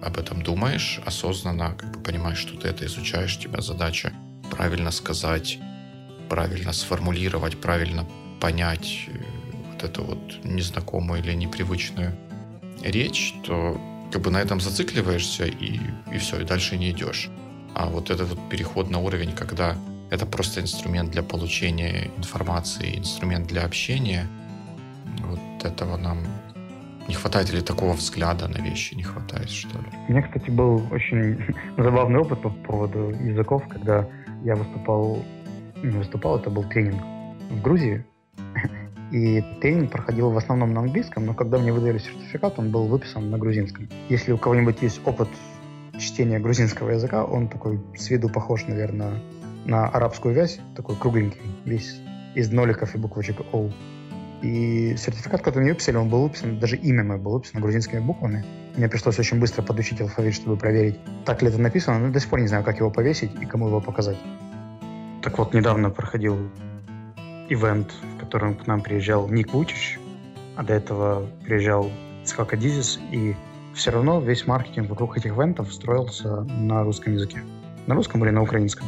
об 0.01 0.17
этом 0.17 0.41
думаешь, 0.41 1.01
осознанно 1.05 1.75
как 1.77 1.97
бы 1.97 1.99
понимаешь, 2.03 2.37
что 2.37 2.57
ты 2.57 2.67
это 2.67 2.85
изучаешь, 2.85 3.37
у 3.37 3.41
тебя 3.41 3.61
задача 3.61 4.13
правильно 4.49 4.91
сказать, 4.91 5.59
правильно 6.29 6.73
сформулировать, 6.73 7.59
правильно 7.59 8.05
понять 8.39 9.07
э, 9.07 9.23
вот 9.71 9.83
эту 9.83 10.03
вот 10.03 10.43
незнакомую 10.43 11.21
или 11.21 11.33
непривычную 11.33 12.15
речь, 12.83 13.33
то 13.45 13.79
как 14.13 14.21
бы 14.21 14.29
на 14.29 14.37
этом 14.37 14.59
зацикливаешься 14.61 15.45
и, 15.45 15.79
и 16.13 16.17
все, 16.19 16.39
и 16.39 16.43
дальше 16.45 16.77
не 16.77 16.91
идешь. 16.91 17.31
А 17.73 17.87
вот 17.87 18.11
этот 18.11 18.29
вот 18.29 18.39
переход 18.49 18.91
на 18.91 18.99
уровень, 18.99 19.31
когда 19.31 19.75
это 20.11 20.27
просто 20.27 20.61
инструмент 20.61 21.09
для 21.09 21.23
получения 21.23 22.11
информации, 22.17 22.99
инструмент 22.99 23.47
для 23.47 23.63
общения, 23.65 24.27
вот 25.25 25.39
этого 25.65 25.97
нам 25.97 26.19
Не 27.07 27.15
хватает 27.15 27.49
или 27.49 27.61
такого 27.61 27.93
взгляда 27.93 28.47
на 28.47 28.61
вещи 28.61 28.95
не 28.95 29.03
хватает, 29.03 29.49
что 29.49 29.77
ли? 29.79 29.85
У 30.07 30.11
меня, 30.11 30.21
кстати, 30.21 30.51
был 30.51 30.87
очень 30.91 31.37
забавный 31.77 32.19
опыт 32.19 32.41
по 32.41 32.49
поводу 32.49 33.09
языков, 33.29 33.63
когда 33.67 34.07
я 34.45 34.55
выступал, 34.55 35.25
не 35.83 35.97
выступал, 35.97 36.39
это 36.39 36.49
был 36.49 36.63
тренинг 36.69 37.01
в 37.49 37.61
Грузии, 37.61 38.05
и 39.13 39.43
тренинг 39.61 39.91
проходил 39.91 40.31
в 40.31 40.37
основном 40.37 40.73
на 40.73 40.81
английском, 40.81 41.27
но 41.27 41.35
когда 41.35 41.59
мне 41.59 41.71
выдали 41.71 41.99
сертификат, 41.99 42.57
он 42.57 42.71
был 42.71 42.87
выписан 42.87 43.29
на 43.29 43.37
грузинском. 43.37 43.87
Если 44.09 44.31
у 44.31 44.39
кого-нибудь 44.39 44.81
есть 44.81 45.01
опыт 45.05 45.29
чтения 45.99 46.39
грузинского 46.39 46.89
языка, 46.89 47.23
он 47.23 47.47
такой 47.47 47.79
с 47.95 48.09
виду 48.09 48.27
похож, 48.27 48.65
наверное, 48.65 49.21
на 49.65 49.87
арабскую 49.87 50.33
вязь, 50.33 50.59
такой 50.75 50.95
кругленький, 50.95 51.41
весь 51.63 52.01
из 52.33 52.51
ноликов 52.51 52.95
и 52.95 52.97
буквочек 52.97 53.41
«О». 53.51 53.69
И 54.41 54.95
сертификат, 54.97 55.41
который 55.41 55.65
мне 55.65 55.73
выписали, 55.73 55.95
он 55.95 56.09
был 56.09 56.23
выписан, 56.23 56.59
даже 56.59 56.75
имя 56.75 57.03
мое 57.03 57.19
было 57.19 57.35
выписано 57.35 57.61
грузинскими 57.61 57.99
буквами. 57.99 58.43
Мне 58.75 58.89
пришлось 58.89 59.19
очень 59.19 59.39
быстро 59.39 59.61
подучить 59.61 60.01
алфавит, 60.01 60.33
чтобы 60.33 60.57
проверить, 60.57 60.97
так 61.23 61.43
ли 61.43 61.49
это 61.49 61.61
написано, 61.61 61.99
но 61.99 62.11
до 62.11 62.19
сих 62.19 62.29
пор 62.29 62.39
не 62.39 62.47
знаю, 62.47 62.63
как 62.63 62.79
его 62.79 62.89
повесить 62.89 63.31
и 63.39 63.45
кому 63.45 63.67
его 63.67 63.79
показать. 63.79 64.17
Так 65.21 65.37
вот, 65.37 65.53
недавно 65.53 65.91
проходил 65.91 66.49
ивент, 67.47 67.93
котором 68.33 68.55
к 68.55 68.65
нам 68.65 68.81
приезжал 68.81 69.29
Ник 69.29 69.53
Вучич, 69.53 69.99
а 70.55 70.63
до 70.63 70.73
этого 70.73 71.27
приезжал 71.45 71.91
Цхака 72.23 72.57
Дизис, 72.57 72.99
и 73.11 73.35
все 73.75 73.91
равно 73.91 74.19
весь 74.19 74.47
маркетинг 74.47 74.89
вокруг 74.89 75.15
этих 75.17 75.37
ивентов 75.37 75.71
строился 75.71 76.41
на 76.41 76.83
русском 76.83 77.13
языке. 77.13 77.43
На 77.85 77.93
русском 77.93 78.23
или 78.25 78.31
на 78.31 78.41
украинском. 78.41 78.87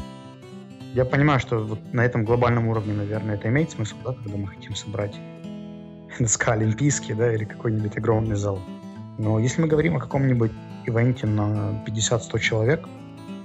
Я 0.96 1.06
понимаю, 1.06 1.40
что 1.40 1.60
вот 1.60 1.78
на 1.94 2.04
этом 2.04 2.26
глобальном 2.26 2.70
уровне, 2.70 2.94
наверное, 2.94 3.36
это 3.36 3.48
имеет 3.50 3.70
смысл, 3.70 3.96
да, 4.04 4.14
когда 4.14 4.36
мы 4.36 4.48
хотим 4.48 4.74
собрать 4.74 5.16
НСК 6.20 6.48
Олимпийский, 6.50 7.14
да, 7.14 7.32
или 7.32 7.46
какой-нибудь 7.46 7.96
огромный 7.98 8.38
зал. 8.38 8.60
Но 9.20 9.38
если 9.38 9.62
мы 9.62 9.68
говорим 9.68 9.96
о 9.98 10.00
каком-нибудь 10.00 10.54
ивенте 10.88 11.28
на 11.28 11.84
50-100 11.86 12.40
человек, 12.40 12.90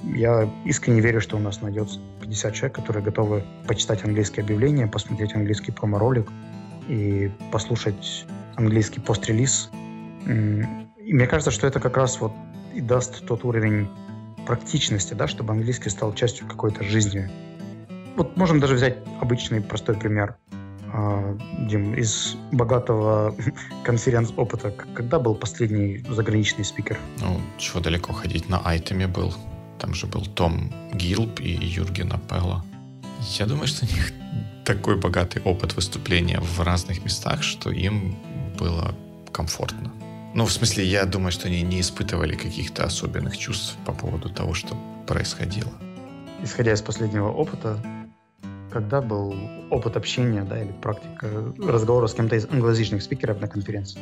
я 0.05 0.49
искренне 0.65 1.01
верю, 1.01 1.21
что 1.21 1.37
у 1.37 1.41
нас 1.41 1.61
найдется 1.61 1.99
50 2.21 2.55
человек, 2.55 2.77
которые 2.77 3.03
готовы 3.03 3.45
почитать 3.67 4.05
английские 4.05 4.45
объявления, 4.45 4.87
посмотреть 4.87 5.35
английский 5.35 5.73
промо-ролик 5.73 6.29
и 6.89 7.31
послушать 7.53 8.27
английский 8.57 9.01
пост-релиз. 9.01 9.71
И 10.27 11.13
мне 11.13 11.27
кажется, 11.27 11.51
что 11.51 11.67
это 11.67 11.81
как 11.81 11.97
раз 11.97 12.21
вот 12.21 12.33
и 12.75 12.81
даст 12.81 13.27
тот 13.27 13.45
уровень 13.45 13.89
практичности, 14.47 15.15
да, 15.15 15.27
чтобы 15.27 15.53
английский 15.53 15.91
стал 15.91 16.15
частью 16.15 16.47
какой-то 16.47 16.85
жизни. 16.85 17.31
Вот 18.17 18.37
можем 18.37 18.61
даже 18.61 18.75
взять 18.75 18.99
обычный 19.21 19.61
простой 19.61 19.97
пример. 19.97 20.37
А, 20.93 21.37
Дим, 21.69 21.95
из 21.95 22.37
богатого 22.53 23.35
конференц-опыта, 23.85 24.73
когда 24.95 25.19
был 25.19 25.35
последний 25.35 26.05
заграничный 26.09 26.65
спикер? 26.65 26.99
Ну, 27.21 27.41
чего 27.59 27.81
далеко 27.81 28.13
ходить, 28.13 28.49
на 28.49 28.59
айтеме 28.59 29.07
был. 29.07 29.33
Там 29.81 29.95
же 29.95 30.07
был 30.07 30.27
Том 30.27 30.71
Гилб 30.93 31.41
и 31.41 31.51
Юрген 31.51 32.13
Апелла. 32.13 32.65
Я 33.39 33.47
думаю, 33.47 33.67
что 33.67 33.87
у 33.87 33.89
них 33.89 34.13
такой 34.65 34.97
богатый 34.97 35.43
опыт 35.43 35.75
выступления 35.75 36.39
в 36.41 36.61
разных 36.61 37.05
местах, 37.05 37.43
что 37.43 37.71
им 37.71 38.17
было 38.59 38.95
комфортно. 39.33 39.91
Ну, 40.35 40.45
в 40.45 40.53
смысле, 40.53 40.85
я 40.85 41.07
думаю, 41.07 41.33
что 41.33 41.49
они 41.49 41.63
не 41.63 41.81
испытывали 41.81 42.37
каких-то 42.37 42.85
особенных 42.85 43.37
чувств 43.37 43.77
по 43.85 43.93
поводу 43.93 44.29
того, 44.29 44.55
что 44.55 44.77
происходило. 45.07 45.73
Исходя 46.43 46.73
из 46.73 46.83
последнего 46.83 47.29
опыта, 47.31 47.79
когда 48.71 49.01
был 49.01 49.35
опыт 49.71 49.97
общения, 49.97 50.45
да, 50.45 50.63
или 50.63 50.73
практика 50.73 51.53
разговора 51.59 52.07
с 52.07 52.15
кем-то 52.15 52.37
из 52.37 52.45
англоязычных 52.45 53.03
спикеров 53.03 53.41
на 53.41 53.49
конференции? 53.49 53.99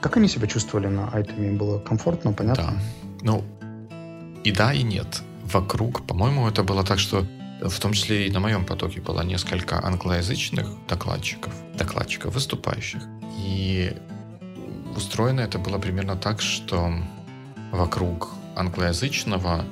Как 0.00 0.16
они 0.16 0.28
себя 0.28 0.46
чувствовали 0.46 0.86
на 0.86 1.08
айтеме? 1.08 1.48
Им 1.48 1.58
было 1.58 1.80
комфортно, 1.80 2.32
понятно? 2.32 2.74
Да. 2.74 3.22
Ну, 3.22 3.44
и 4.48 4.52
да, 4.52 4.72
и 4.72 4.82
нет. 4.82 5.22
Вокруг, 5.44 6.06
по-моему, 6.06 6.48
это 6.48 6.62
было 6.62 6.82
так, 6.82 6.98
что 6.98 7.26
в 7.60 7.78
том 7.80 7.92
числе 7.92 8.26
и 8.26 8.30
на 8.30 8.40
моем 8.40 8.64
потоке 8.64 8.98
было 8.98 9.20
несколько 9.20 9.84
англоязычных 9.84 10.66
докладчиков, 10.88 11.52
докладчиков, 11.76 12.32
выступающих. 12.32 13.02
И 13.36 13.94
устроено 14.96 15.42
это 15.42 15.58
было 15.58 15.78
примерно 15.78 16.16
так, 16.16 16.40
что 16.40 16.90
вокруг 17.72 18.30
англоязычного 18.56 19.66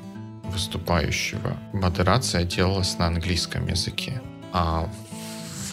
выступающего 0.45 1.57
модерация 1.73 2.45
делалась 2.45 2.99
на 2.99 3.07
английском 3.07 3.67
языке. 3.67 4.21
А 4.53 4.91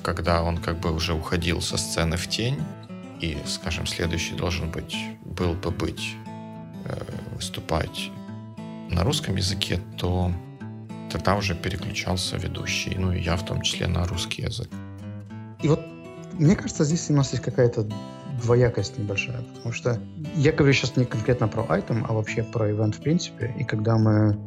когда 0.01 0.43
он 0.43 0.60
как 0.60 0.79
бы 0.79 0.93
уже 0.93 1.13
уходил 1.13 1.62
со 1.62 1.75
сцены 1.75 2.15
в 2.15 2.29
тень, 2.29 2.63
и, 3.19 3.38
скажем, 3.45 3.86
следующий 3.86 4.36
должен 4.36 4.72
быть, 4.72 4.95
был 5.25 5.55
бы 5.55 5.72
быть, 5.72 6.15
э, 6.86 7.03
выступать 7.36 8.12
на 8.93 9.03
русском 9.03 9.35
языке, 9.35 9.79
то 9.97 10.31
тогда 11.12 11.35
уже 11.35 11.55
переключался 11.55 12.38
ведущий, 12.38 12.95
ну 12.97 13.12
и 13.12 13.21
я 13.21 13.35
в 13.35 13.45
том 13.45 13.62
числе 13.62 13.88
на 13.88 14.05
русский 14.05 14.43
язык. 14.43 14.69
И 15.62 15.67
вот 15.67 15.81
мне 16.33 16.55
кажется, 16.55 16.83
здесь 16.83 17.09
у 17.09 17.13
нас 17.13 17.31
есть 17.31 17.43
какая-то 17.43 17.88
двоякость 18.41 18.97
небольшая, 18.97 19.43
потому 19.55 19.73
что 19.73 20.00
я 20.35 20.51
говорю 20.51 20.73
сейчас 20.73 20.95
не 20.95 21.05
конкретно 21.05 21.47
про 21.47 21.65
айтем, 21.69 22.05
а 22.09 22.13
вообще 22.13 22.43
про 22.43 22.71
ивент 22.71 22.95
в 22.95 23.01
принципе. 23.01 23.53
И 23.57 23.63
когда 23.63 23.97
мы 23.97 24.38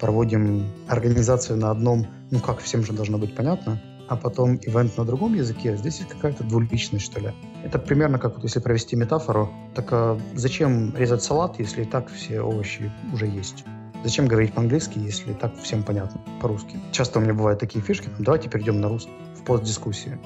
проводим 0.00 0.66
организацию 0.88 1.58
на 1.58 1.70
одном, 1.70 2.06
ну 2.30 2.40
как 2.40 2.60
всем 2.60 2.84
же 2.84 2.92
должно 2.92 3.18
быть 3.18 3.34
понятно, 3.34 3.80
а 4.08 4.16
потом 4.16 4.56
ивент 4.56 4.96
на 4.96 5.04
другом 5.04 5.34
языке, 5.34 5.76
здесь 5.76 5.98
есть 5.98 6.10
какая-то 6.10 6.44
двуличность, 6.44 7.04
что 7.04 7.20
ли. 7.20 7.32
Это 7.64 7.78
примерно 7.78 8.18
как 8.18 8.34
вот 8.34 8.44
если 8.44 8.60
провести 8.60 8.96
метафору, 8.96 9.50
так 9.74 9.92
а 9.92 10.18
зачем 10.34 10.94
резать 10.96 11.22
салат, 11.22 11.58
если 11.58 11.82
и 11.82 11.86
так 11.86 12.10
все 12.10 12.40
овощи 12.40 12.90
уже 13.12 13.26
есть? 13.26 13.64
Зачем 14.04 14.26
говорить 14.26 14.52
по-английски, 14.52 14.98
если 14.98 15.32
так 15.32 15.56
всем 15.56 15.82
понятно 15.82 16.20
по-русски? 16.42 16.78
Часто 16.92 17.18
у 17.18 17.22
меня 17.22 17.32
бывают 17.32 17.58
такие 17.58 17.82
фишки, 17.82 18.10
давайте 18.18 18.50
перейдем 18.50 18.78
на 18.78 18.88
русский 18.90 19.10
в 19.34 19.44
постдискуссии. 19.44 20.18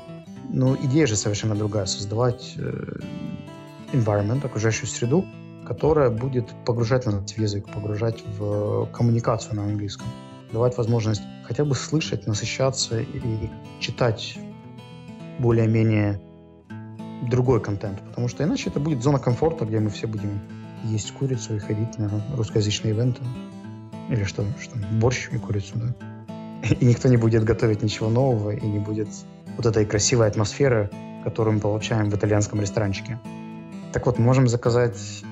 Но 0.49 0.75
идея 0.75 1.07
же 1.07 1.15
совершенно 1.15 1.55
другая. 1.55 1.87
Создавать 1.87 2.55
э, 2.59 3.01
environment, 3.93 4.45
окружающую 4.45 4.89
среду, 4.89 5.25
которая 5.65 6.11
будет 6.11 6.49
погружать 6.67 7.07
нас 7.07 7.31
в 7.31 7.39
язык, 7.39 7.71
погружать 7.73 8.25
в 8.37 8.87
коммуникацию 8.87 9.55
на 9.55 9.63
английском. 9.63 10.09
Давать 10.53 10.77
возможность 10.77 11.23
хотя 11.45 11.65
бы 11.65 11.77
слышать, 11.77 12.27
насыщаться 12.27 12.99
и 12.99 13.49
читать 13.79 14.41
более-менее 15.39 16.21
другой 17.31 17.61
контент. 17.61 18.01
Потому 18.09 18.27
что 18.27 18.43
иначе 18.43 18.71
это 18.71 18.81
будет 18.81 19.05
зона 19.05 19.21
комфорта, 19.21 19.65
где 19.67 19.79
мы 19.79 19.91
все 19.91 20.09
будем 20.09 20.41
есть 20.83 21.13
курицу 21.13 21.55
и 21.55 21.59
ходить 21.61 21.97
на 21.99 22.11
русскоязычные 22.37 22.93
ивенты. 22.93 23.23
Или 24.09 24.25
что? 24.25 24.45
что 24.61 24.77
борщ 24.93 25.29
и 25.33 25.39
курицу, 25.39 25.75
да? 25.75 25.95
И 26.81 26.85
никто 26.85 27.09
не 27.09 27.17
будет 27.17 27.45
готовить 27.45 27.83
ничего 27.83 28.09
нового, 28.09 28.51
и 28.51 28.67
не 28.67 28.79
будет 28.79 29.09
вот 29.57 29.67
этой 29.67 29.85
красивой 29.85 30.27
атмосферы, 30.29 30.91
которую 31.25 31.55
мы 31.55 31.61
получаем 31.61 32.11
в 32.11 32.17
итальянском 32.17 32.61
ресторанчике. 32.61 33.19
Так 33.93 34.07
вот, 34.07 34.19
можем 34.19 34.49
заказать 34.49 35.25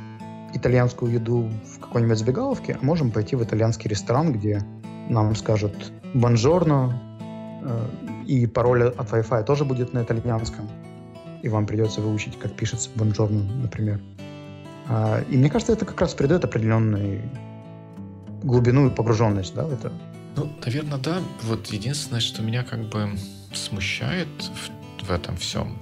итальянскую 0.55 1.13
еду 1.13 1.51
в 1.75 1.81
какой-нибудь 1.81 2.19
забегаловке, 2.19 2.79
а 2.81 2.85
можем 2.85 3.11
пойти 3.11 3.37
в 3.37 3.43
итальянский 3.43 3.89
ресторан, 3.89 4.33
где 4.33 4.63
нам 5.09 5.35
скажут 5.37 5.93
«бонжорно», 6.15 7.01
э, 7.63 7.87
и 8.27 8.47
пароль 8.47 8.85
от 8.89 9.11
Wi-Fi 9.11 9.45
тоже 9.45 9.65
будет 9.65 9.93
на 9.93 10.03
итальянском, 10.03 10.69
и 11.43 11.49
вам 11.49 11.67
придется 11.67 12.01
выучить, 12.01 12.39
как 12.39 12.53
пишется 12.53 12.91
«бонжорно», 12.95 13.43
например. 13.43 14.01
А, 14.89 15.23
и 15.29 15.37
мне 15.37 15.51
кажется, 15.51 15.73
это 15.73 15.85
как 15.85 16.01
раз 16.01 16.15
придает 16.15 16.45
определенный 16.45 17.21
глубину 18.47 18.87
и 18.89 18.91
погруженность 18.91 19.55
да, 19.55 19.65
в 19.65 19.73
это. 19.73 19.93
Ну, 20.37 20.53
наверное, 20.65 20.99
да. 20.99 21.21
Вот 21.43 21.67
единственное, 21.69 22.21
что 22.21 22.43
меня 22.43 22.63
как 22.63 22.89
бы 22.89 23.11
смущает 23.53 24.29
в, 24.39 25.07
в 25.07 25.11
этом 25.11 25.37
всем, 25.37 25.79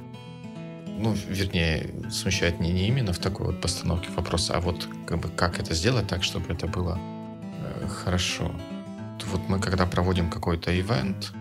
ну, 0.87 1.15
вернее, 1.29 1.91
смущает 2.11 2.61
не, 2.61 2.73
не 2.73 2.89
именно 2.89 3.13
в 3.13 3.19
такой 3.19 3.47
вот 3.47 3.61
постановке 3.61 4.11
вопроса, 4.13 4.57
а 4.57 4.61
вот 4.61 4.89
как 5.07 5.21
бы 5.21 5.29
как 5.29 5.59
это 5.59 5.75
сделать 5.75 6.07
так, 6.07 6.23
чтобы 6.23 6.53
это 6.53 6.67
было 6.67 6.99
э, 6.99 7.87
хорошо. 7.89 8.53
Вот 9.33 9.41
мы 9.49 9.59
когда 9.59 9.87
проводим 9.87 10.31
какой-то 10.31 10.71
ивент, 10.79 11.33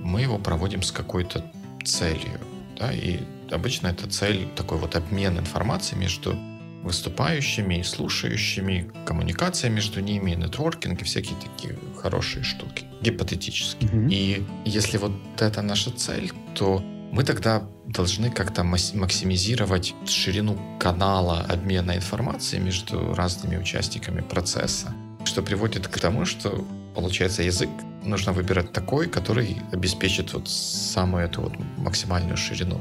мы 0.00 0.20
его 0.20 0.38
проводим 0.38 0.82
с 0.82 0.92
какой-то 0.92 1.44
целью, 1.84 2.40
да, 2.78 2.92
и 2.92 3.20
обычно 3.50 3.88
эта 3.88 4.08
цель 4.08 4.48
такой 4.56 4.78
вот 4.78 4.94
обмен 4.94 5.38
информацией 5.38 6.00
между 6.00 6.36
выступающими 6.84 7.80
и 7.80 7.82
слушающими, 7.82 8.92
коммуникация 9.06 9.70
между 9.70 10.00
ними, 10.00 10.32
нетворкинг 10.32 11.00
и 11.00 11.04
всякие 11.04 11.36
такие 11.40 11.76
хорошие 12.00 12.44
штуки, 12.44 12.84
гипотетически. 13.00 13.86
Mm-hmm. 13.86 14.08
И 14.10 14.44
если 14.64 14.98
вот 14.98 15.12
это 15.38 15.62
наша 15.62 15.90
цель, 15.90 16.32
то 16.54 16.82
мы 17.12 17.24
тогда 17.24 17.62
должны 17.86 18.30
как-то 18.30 18.64
максимизировать 18.64 19.94
ширину 20.06 20.58
канала 20.78 21.46
обмена 21.48 21.96
информацией 21.96 22.62
между 22.62 23.14
разными 23.14 23.56
участниками 23.56 24.20
процесса, 24.20 24.92
что 25.24 25.42
приводит 25.42 25.88
к 25.88 25.98
тому, 25.98 26.24
что 26.26 26.66
получается 26.94 27.42
язык 27.42 27.70
нужно 28.02 28.32
выбирать 28.32 28.72
такой, 28.72 29.08
который 29.08 29.56
обеспечит 29.72 30.34
вот 30.34 30.48
самую 30.48 31.24
эту 31.24 31.42
вот 31.42 31.52
максимальную 31.78 32.36
ширину. 32.36 32.80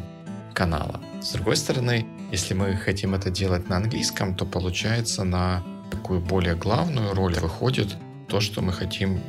Канала. 0.53 0.99
С 1.21 1.31
другой 1.33 1.55
стороны, 1.55 2.05
если 2.31 2.53
мы 2.53 2.75
хотим 2.75 3.15
это 3.15 3.29
делать 3.29 3.69
на 3.69 3.77
английском, 3.77 4.35
то 4.35 4.45
получается 4.45 5.23
на 5.23 5.63
такую 5.91 6.19
более 6.19 6.55
главную 6.55 7.13
роль 7.13 7.35
выходит 7.35 7.95
то, 8.27 8.39
что 8.39 8.61
мы 8.61 8.73
хотим 8.73 9.21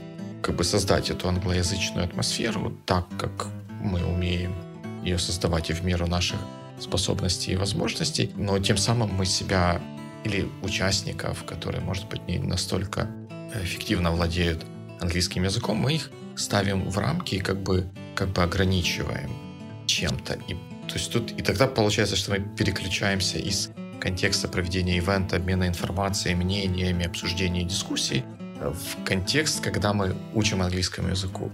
как 0.42 0.56
бы 0.56 0.64
создать 0.64 1.10
эту 1.10 1.28
англоязычную 1.28 2.04
атмосферу 2.04 2.76
так, 2.86 3.06
как 3.18 3.46
мы 3.80 4.04
умеем 4.04 4.54
ее 5.02 5.18
создавать 5.18 5.70
и 5.70 5.72
в 5.72 5.84
меру 5.84 6.06
наших 6.06 6.38
способностей 6.78 7.52
и 7.52 7.56
возможностей, 7.56 8.30
но 8.36 8.58
тем 8.58 8.76
самым 8.76 9.14
мы 9.14 9.26
себя 9.26 9.80
или 10.24 10.48
участников, 10.62 11.44
которые, 11.44 11.82
может 11.82 12.08
быть, 12.08 12.26
не 12.26 12.38
настолько 12.38 13.08
эффективно 13.62 14.10
владеют 14.10 14.64
английским 15.00 15.44
языком, 15.44 15.76
мы 15.76 15.94
их 15.94 16.10
ставим 16.36 16.88
в 16.88 16.98
рамки 16.98 17.36
и 17.36 17.40
как 17.40 17.62
бы, 17.62 17.86
как 18.14 18.28
бы 18.30 18.42
ограничиваем 18.42 19.30
чем-то. 19.86 20.38
И, 20.48 20.56
то 20.88 20.94
есть 20.94 21.12
тут, 21.12 21.32
и 21.32 21.42
тогда 21.42 21.66
получается, 21.66 22.16
что 22.16 22.32
мы 22.32 22.40
переключаемся 22.40 23.38
из 23.38 23.70
контекста 24.00 24.48
проведения 24.48 24.98
ивента, 24.98 25.36
обмена 25.36 25.66
информацией, 25.66 26.34
мнениями, 26.34 27.06
обсуждения 27.06 27.64
дискуссий 27.64 28.24
в 28.60 29.04
контекст, 29.04 29.62
когда 29.62 29.92
мы 29.92 30.14
учим 30.34 30.62
английскому 30.62 31.08
языку. 31.08 31.50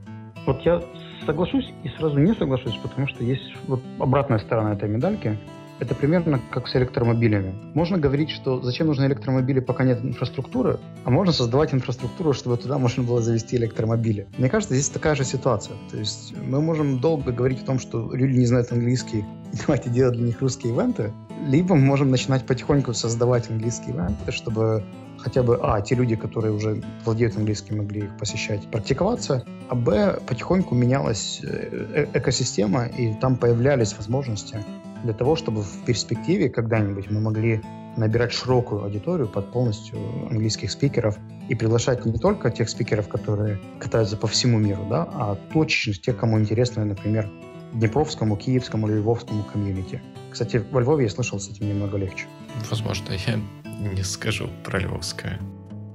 Вот 0.46 0.60
я 0.62 0.82
соглашусь 1.26 1.66
и 1.84 1.88
сразу 1.90 2.18
не 2.18 2.34
соглашусь, 2.34 2.76
потому 2.82 3.06
что 3.08 3.24
есть 3.24 3.52
вот 3.66 3.80
обратная 3.98 4.38
сторона 4.38 4.72
этой 4.72 4.88
медальки. 4.88 5.38
Это 5.80 5.94
примерно 5.94 6.40
как 6.50 6.68
с 6.68 6.76
электромобилями. 6.76 7.54
Можно 7.74 7.96
говорить, 7.96 8.30
что 8.30 8.60
зачем 8.60 8.88
нужны 8.88 9.06
электромобили, 9.06 9.60
пока 9.60 9.84
нет 9.84 10.04
инфраструктуры, 10.04 10.78
а 11.04 11.10
можно 11.10 11.32
создавать 11.32 11.72
инфраструктуру, 11.72 12.34
чтобы 12.34 12.58
туда 12.58 12.76
можно 12.78 13.02
было 13.02 13.22
завести 13.22 13.56
электромобили. 13.56 14.26
Мне 14.36 14.50
кажется, 14.50 14.74
здесь 14.74 14.90
такая 14.90 15.14
же 15.14 15.24
ситуация. 15.24 15.76
То 15.90 15.96
есть 15.96 16.34
мы 16.46 16.60
можем 16.60 17.00
долго 17.00 17.32
говорить 17.32 17.62
о 17.62 17.66
том, 17.66 17.78
что 17.78 18.14
люди 18.14 18.36
не 18.36 18.46
знают 18.46 18.70
английский, 18.72 19.24
и 19.52 19.56
давайте 19.66 19.88
делать 19.88 20.16
для 20.16 20.26
них 20.26 20.40
русские 20.42 20.74
ивенты, 20.74 21.12
либо 21.46 21.74
мы 21.74 21.80
можем 21.80 22.10
начинать 22.10 22.44
потихоньку 22.46 22.92
создавать 22.92 23.50
английские 23.50 23.94
ивенты, 23.94 24.32
чтобы 24.32 24.84
хотя 25.16 25.42
бы, 25.42 25.58
а, 25.62 25.80
те 25.80 25.94
люди, 25.94 26.16
которые 26.16 26.52
уже 26.52 26.82
владеют 27.04 27.36
английским, 27.36 27.78
могли 27.78 28.02
их 28.02 28.16
посещать, 28.18 28.66
практиковаться, 28.70 29.44
а, 29.68 29.74
б, 29.74 30.18
потихоньку 30.26 30.74
менялась 30.74 31.40
э, 31.42 32.06
э, 32.12 32.18
экосистема, 32.18 32.86
и 32.86 33.14
там 33.14 33.36
появлялись 33.36 33.94
возможности 33.96 34.58
для 35.04 35.12
того, 35.12 35.36
чтобы 35.36 35.62
в 35.62 35.84
перспективе 35.84 36.48
когда-нибудь 36.48 37.10
мы 37.10 37.20
могли 37.20 37.60
набирать 37.96 38.32
широкую 38.32 38.84
аудиторию 38.84 39.28
под 39.28 39.52
полностью 39.52 39.98
английских 40.30 40.70
спикеров 40.70 41.18
и 41.48 41.54
приглашать 41.54 42.04
не 42.04 42.18
только 42.18 42.50
тех 42.50 42.68
спикеров, 42.68 43.08
которые 43.08 43.60
катаются 43.78 44.16
по 44.16 44.26
всему 44.26 44.58
миру, 44.58 44.86
да, 44.88 45.08
а 45.12 45.38
точно 45.52 45.94
тех, 45.94 46.16
кому 46.16 46.38
интересно, 46.38 46.84
например, 46.84 47.28
Днепровскому, 47.72 48.36
Киевскому 48.36 48.88
или 48.88 48.96
Львовскому 48.96 49.44
комьюнити. 49.44 50.02
Кстати, 50.30 50.62
во 50.70 50.80
Львове 50.80 51.04
я 51.04 51.10
слышал, 51.10 51.38
с 51.40 51.48
этим 51.48 51.68
немного 51.68 51.98
легче. 51.98 52.26
Возможно, 52.68 53.12
я 53.12 53.40
не 53.64 54.02
скажу 54.02 54.48
про 54.64 54.78
Львовское 54.78 55.38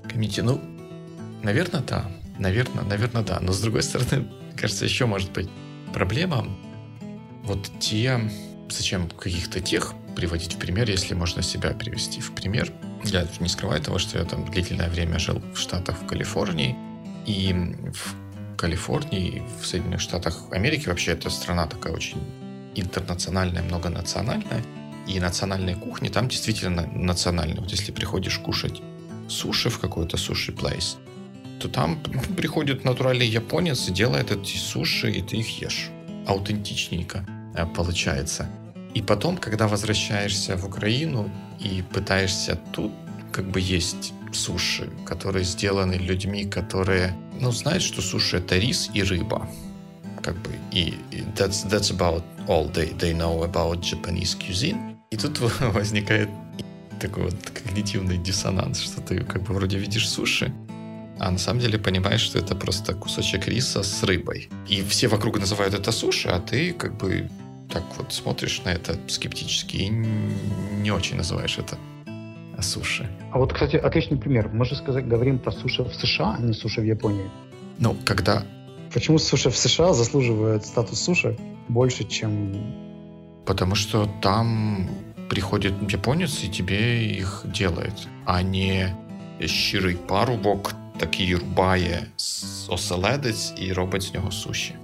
комьюнити. 0.04 0.42
Ну, 0.42 0.60
наверное, 1.44 1.82
да. 1.82 2.12
Наверное, 2.38 2.84
наверное, 2.84 3.24
да. 3.24 3.40
Но 3.42 3.52
с 3.52 3.62
другой 3.62 3.84
стороны, 3.84 4.28
кажется, 4.58 4.86
еще 4.86 5.06
может 5.06 5.32
быть 5.32 5.50
проблема. 5.94 6.48
Вот 7.44 7.70
те 7.80 8.20
зачем 8.70 9.10
каких-то 9.10 9.60
тех 9.62 9.94
приводить 10.16 10.54
в 10.54 10.58
пример, 10.58 10.90
если 10.90 11.14
можно 11.14 11.42
себя 11.42 11.72
привести 11.72 12.22
в 12.22 12.34
пример. 12.34 12.72
Я 13.04 13.28
не 13.40 13.50
скрываю 13.50 13.82
того, 13.82 14.00
что 14.00 14.18
я 14.18 14.26
там 14.26 14.46
длительное 14.46 14.90
время 14.90 15.20
жил 15.20 15.42
в 15.54 15.60
Штатах, 15.60 16.02
в 16.02 16.08
Калифорнии, 16.08 16.76
и 17.26 17.54
в 17.94 18.58
Калифорнии, 18.58 19.44
в 19.62 19.66
Соединенных 19.66 20.02
Штатах 20.02 20.52
Америки 20.52 20.88
вообще 20.88 21.12
эта 21.12 21.30
страна 21.30 21.68
такая 21.68 21.94
очень 21.94 22.22
интернациональная, 22.76 23.64
многонациональная, 23.64 24.64
и 25.08 25.20
национальные 25.20 25.76
кухни 25.76 26.10
там 26.10 26.28
действительно 26.28 26.88
национальные. 26.88 27.62
Вот 27.62 27.72
если 27.72 27.92
приходишь 27.92 28.40
кушать 28.40 28.82
суши 29.28 29.70
в 29.70 29.80
какой-то 29.80 30.18
суши-плейс, 30.18 30.98
то 31.60 31.68
там 31.70 32.00
приходит 32.38 32.84
натуральный 32.84 33.28
японец 33.28 33.88
и 33.88 33.92
делает 33.92 34.32
эти 34.32 34.58
суши, 34.58 35.12
и 35.12 35.22
ты 35.22 35.38
их 35.38 35.62
ешь. 35.62 35.90
Аутентичненько. 36.28 37.26
Э, 37.56 37.66
получается. 37.66 38.48
И 38.94 39.02
потом, 39.02 39.38
когда 39.38 39.68
возвращаешься 39.68 40.56
в 40.58 40.66
Украину 40.66 41.30
и 41.60 41.84
пытаешься 41.94 42.58
тут, 42.72 42.92
как 43.32 43.46
бы 43.50 43.60
есть 43.60 44.14
суши, 44.32 44.90
которые 45.06 45.46
сделаны 45.46 45.94
людьми, 45.94 46.46
которые, 46.46 47.14
ну, 47.40 47.52
знают, 47.52 47.84
что 47.84 48.02
суши 48.02 48.38
это 48.38 48.58
рис 48.58 48.90
и 48.94 49.04
рыба. 49.04 49.48
Как 50.22 50.36
бы, 50.36 50.52
и 50.72 50.98
that's, 51.36 51.68
that's 51.70 51.92
about 51.92 52.24
all 52.48 52.72
they, 52.72 52.98
they 52.98 53.14
know 53.14 53.44
about 53.44 53.82
Japanese 53.82 54.38
cuisine. 54.38 54.96
И 55.12 55.18
тут 55.18 55.40
возникает 55.60 56.30
такой 57.00 57.24
вот 57.24 57.36
когнитивный 57.54 58.18
диссонанс, 58.18 58.82
что 58.82 59.02
ты 59.02 59.20
как 59.24 59.44
бы 59.44 59.54
вроде 59.54 59.78
видишь 59.78 60.10
суши, 60.10 60.54
а 61.20 61.32
на 61.32 61.38
самом 61.38 61.62
деле 61.62 61.78
понимаешь, 61.78 62.22
что 62.22 62.40
это 62.40 62.56
просто 62.56 62.94
кусочек 62.94 63.48
риса 63.48 63.84
с 63.84 64.04
рыбой. 64.04 64.50
И 64.68 64.84
все 64.84 65.08
вокруг 65.08 65.40
называют 65.40 65.74
это 65.74 65.92
суши, 65.92 66.30
а 66.30 66.40
ты 66.40 66.74
как 66.74 66.98
бы 66.98 67.30
так 67.73 67.85
вот 67.99 68.13
смотришь 68.13 68.63
на 68.65 68.71
это 68.71 68.97
скептически 69.09 69.77
и 69.77 69.89
не 69.89 70.91
очень 70.91 71.17
называешь 71.17 71.59
это 71.59 71.77
суши. 72.63 73.09
А 73.33 73.39
вот, 73.39 73.53
кстати, 73.53 73.77
отличный 73.77 74.19
пример. 74.19 74.51
Мы 74.53 74.65
же 74.65 74.77
сказать, 74.77 75.09
говорим 75.09 75.39
про 75.39 75.53
суши 75.53 75.83
в 75.83 75.95
США, 75.95 76.37
а 76.39 76.43
не 76.43 76.53
суши 76.53 76.81
в 76.81 76.85
Японии. 76.85 77.31
Ну, 77.79 77.97
когда... 78.05 78.43
Почему 78.93 79.19
суши 79.19 79.51
в 79.51 79.57
США 79.57 79.93
заслуживают 79.93 80.67
статус 80.67 81.01
суши 81.01 81.37
больше, 81.69 82.05
чем... 82.05 82.53
Потому 83.47 83.75
что 83.75 84.09
там 84.21 84.89
приходит 85.31 85.75
японец 85.93 86.45
и 86.45 86.49
тебе 86.49 87.07
их 87.07 87.47
делает, 87.47 88.09
а 88.27 88.43
не 88.43 88.95
щирий 89.47 89.97
парубок 89.97 90.75
такий 90.99 91.37
рубає 91.37 92.07
оселедець 92.69 93.53
і 93.57 93.73
робить 93.73 94.03
з 94.03 94.15
нього 94.15 94.31
суші. 94.31 94.75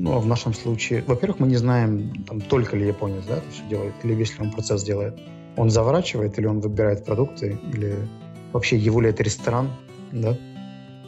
Ну, 0.00 0.14
а 0.14 0.18
в 0.18 0.26
нашем 0.26 0.54
случае, 0.54 1.04
во-первых, 1.06 1.40
мы 1.40 1.46
не 1.46 1.56
знаем, 1.56 2.24
там, 2.26 2.40
только 2.40 2.74
ли 2.74 2.86
японец, 2.86 3.22
да, 3.26 3.40
все 3.50 3.62
делает, 3.68 3.92
или 4.02 4.14
если 4.14 4.40
он 4.40 4.50
процесс 4.50 4.82
делает. 4.82 5.20
Он 5.58 5.68
заворачивает, 5.68 6.38
или 6.38 6.46
он 6.46 6.60
выбирает 6.60 7.04
продукты, 7.04 7.58
или 7.70 7.98
вообще 8.54 8.78
его 8.78 9.02
ли 9.02 9.10
это 9.10 9.22
ресторан, 9.22 9.68
да. 10.10 10.38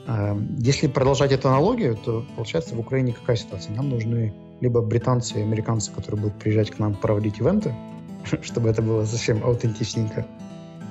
А, 0.07 0.37
если 0.59 0.89
продолжать 0.89 1.33
эту 1.33 1.49
аналогию, 1.49 1.97
то 1.97 2.27
получается 2.37 2.75
в 2.75 2.81
Украине 2.81 3.15
какая 3.15 3.37
ситуация? 3.37 3.75
Нам 3.75 3.89
нужны 3.89 4.35
либо 4.61 4.83
британцы 4.83 5.39
и 5.39 5.43
американцы, 5.43 5.91
которые 5.91 6.21
будут 6.21 6.39
приезжать 6.39 6.71
к 6.71 6.79
нам 6.79 6.95
проводить 6.95 7.41
ивенты, 7.41 7.75
чтобы 8.43 8.69
это 8.69 8.83
было 8.83 9.07
совсем 9.07 9.43
аутентичненько, 9.43 10.27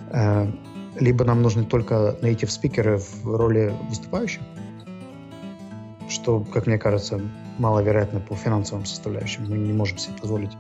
а, 0.10 0.52
либо 1.00 1.24
нам 1.24 1.44
нужны 1.44 1.66
только 1.66 2.18
native 2.24 2.50
спикеры 2.50 2.98
в 2.98 3.26
роли 3.28 3.72
выступающих, 3.90 4.42
что, 6.12 6.42
как 6.54 6.68
мне 6.68 6.78
кажется, 6.78 7.20
маловероятно 7.58 8.20
по 8.20 8.36
финансовым 8.36 8.86
составляющим. 8.86 9.46
Мы 9.50 9.58
не 9.58 9.74
можем 9.74 9.98
себе 9.98 10.16
позволить 10.20 10.52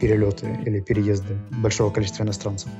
перелеты 0.00 0.58
или 0.64 0.80
переезды 0.80 1.36
большого 1.62 1.90
количества 1.90 2.24
иностранцев. 2.24 2.70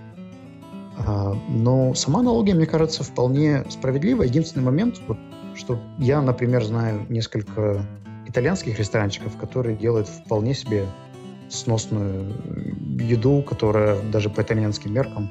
А, 0.98 1.35
но 1.48 1.94
сама 1.94 2.20
аналогия, 2.20 2.54
мне 2.54 2.66
кажется, 2.66 3.02
вполне 3.02 3.64
справедлива. 3.68 4.22
Единственный 4.22 4.64
момент, 4.64 5.00
вот, 5.09 5.18
что 5.54 5.80
я, 5.98 6.20
например, 6.20 6.64
знаю 6.64 7.06
несколько 7.09 7.85
итальянских 8.26 8.78
ресторанчиков, 8.78 9.37
которые 9.37 9.76
делают 9.76 10.09
вполне 10.09 10.54
себе 10.54 10.87
сносную 11.48 12.33
еду, 13.00 13.42
которая 13.42 14.00
даже 14.12 14.30
по 14.30 14.42
итальянским 14.42 14.92
меркам 14.92 15.30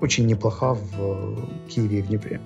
очень 0.00 0.26
неплоха 0.26 0.74
в 0.74 1.48
Киеве 1.68 2.00
и 2.00 2.02
в 2.02 2.08
Днепре. 2.08 2.40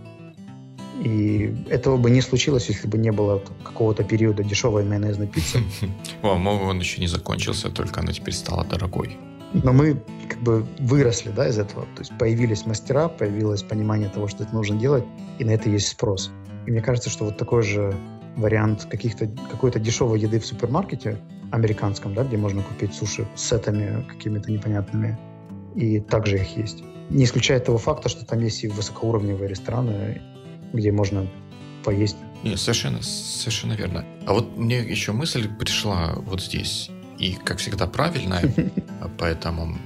И 1.00 1.54
этого 1.70 1.96
бы 1.96 2.10
не 2.10 2.20
случилось, 2.20 2.68
если 2.68 2.86
бы 2.86 2.98
не 2.98 3.10
было 3.10 3.42
какого-то 3.64 4.04
периода 4.04 4.44
дешевой 4.44 4.84
майонезной 4.84 5.28
пиццы. 5.28 5.60
О, 6.22 6.34
он 6.34 6.78
еще 6.78 7.00
не 7.00 7.06
закончился, 7.06 7.70
только 7.70 8.00
она 8.00 8.12
теперь 8.12 8.34
стала 8.34 8.64
дорогой. 8.64 9.16
Но 9.52 9.72
мы 9.72 10.02
как 10.28 10.40
бы 10.40 10.66
выросли 10.78 11.30
да, 11.30 11.48
из 11.48 11.58
этого. 11.58 11.86
То 11.96 12.00
есть 12.00 12.12
появились 12.18 12.66
мастера, 12.66 13.08
появилось 13.08 13.62
понимание 13.62 14.10
того, 14.10 14.28
что 14.28 14.44
это 14.44 14.54
нужно 14.54 14.76
делать, 14.76 15.04
и 15.38 15.44
на 15.44 15.50
это 15.50 15.70
есть 15.70 15.88
спрос. 15.88 16.30
И 16.66 16.70
мне 16.70 16.82
кажется, 16.82 17.08
что 17.08 17.24
вот 17.24 17.38
такой 17.38 17.62
же 17.62 17.96
вариант 18.36 18.84
каких-то, 18.84 19.26
какой-то 19.50 19.80
дешевой 19.80 20.20
еды 20.20 20.38
в 20.38 20.46
супермаркете 20.46 21.18
американском, 21.50 22.14
да, 22.14 22.24
где 22.24 22.36
можно 22.36 22.62
купить 22.62 22.94
суши 22.94 23.26
с 23.34 23.48
сетами 23.48 24.04
какими-то 24.08 24.52
непонятными, 24.52 25.18
и 25.74 26.00
также 26.00 26.36
их 26.36 26.56
есть. 26.56 26.84
Не 27.08 27.24
исключает 27.24 27.64
того 27.64 27.78
факта, 27.78 28.08
что 28.08 28.24
там 28.24 28.40
есть 28.40 28.62
и 28.62 28.68
высокоуровневые 28.68 29.48
рестораны, 29.48 30.22
где 30.72 30.92
можно 30.92 31.26
поесть. 31.85 32.16
Нет, 32.42 32.59
совершенно, 32.59 33.02
совершенно 33.02 33.74
верно. 33.74 34.04
А 34.26 34.33
вот 34.33 34.56
мне 34.56 34.78
еще 34.78 35.12
мысль 35.12 35.48
пришла 35.48 36.14
вот 36.16 36.42
здесь, 36.42 36.90
и, 37.18 37.35
как 37.35 37.59
всегда, 37.59 37.87
правильная 37.87 38.42
по 39.18 39.24
этому, 39.24 39.78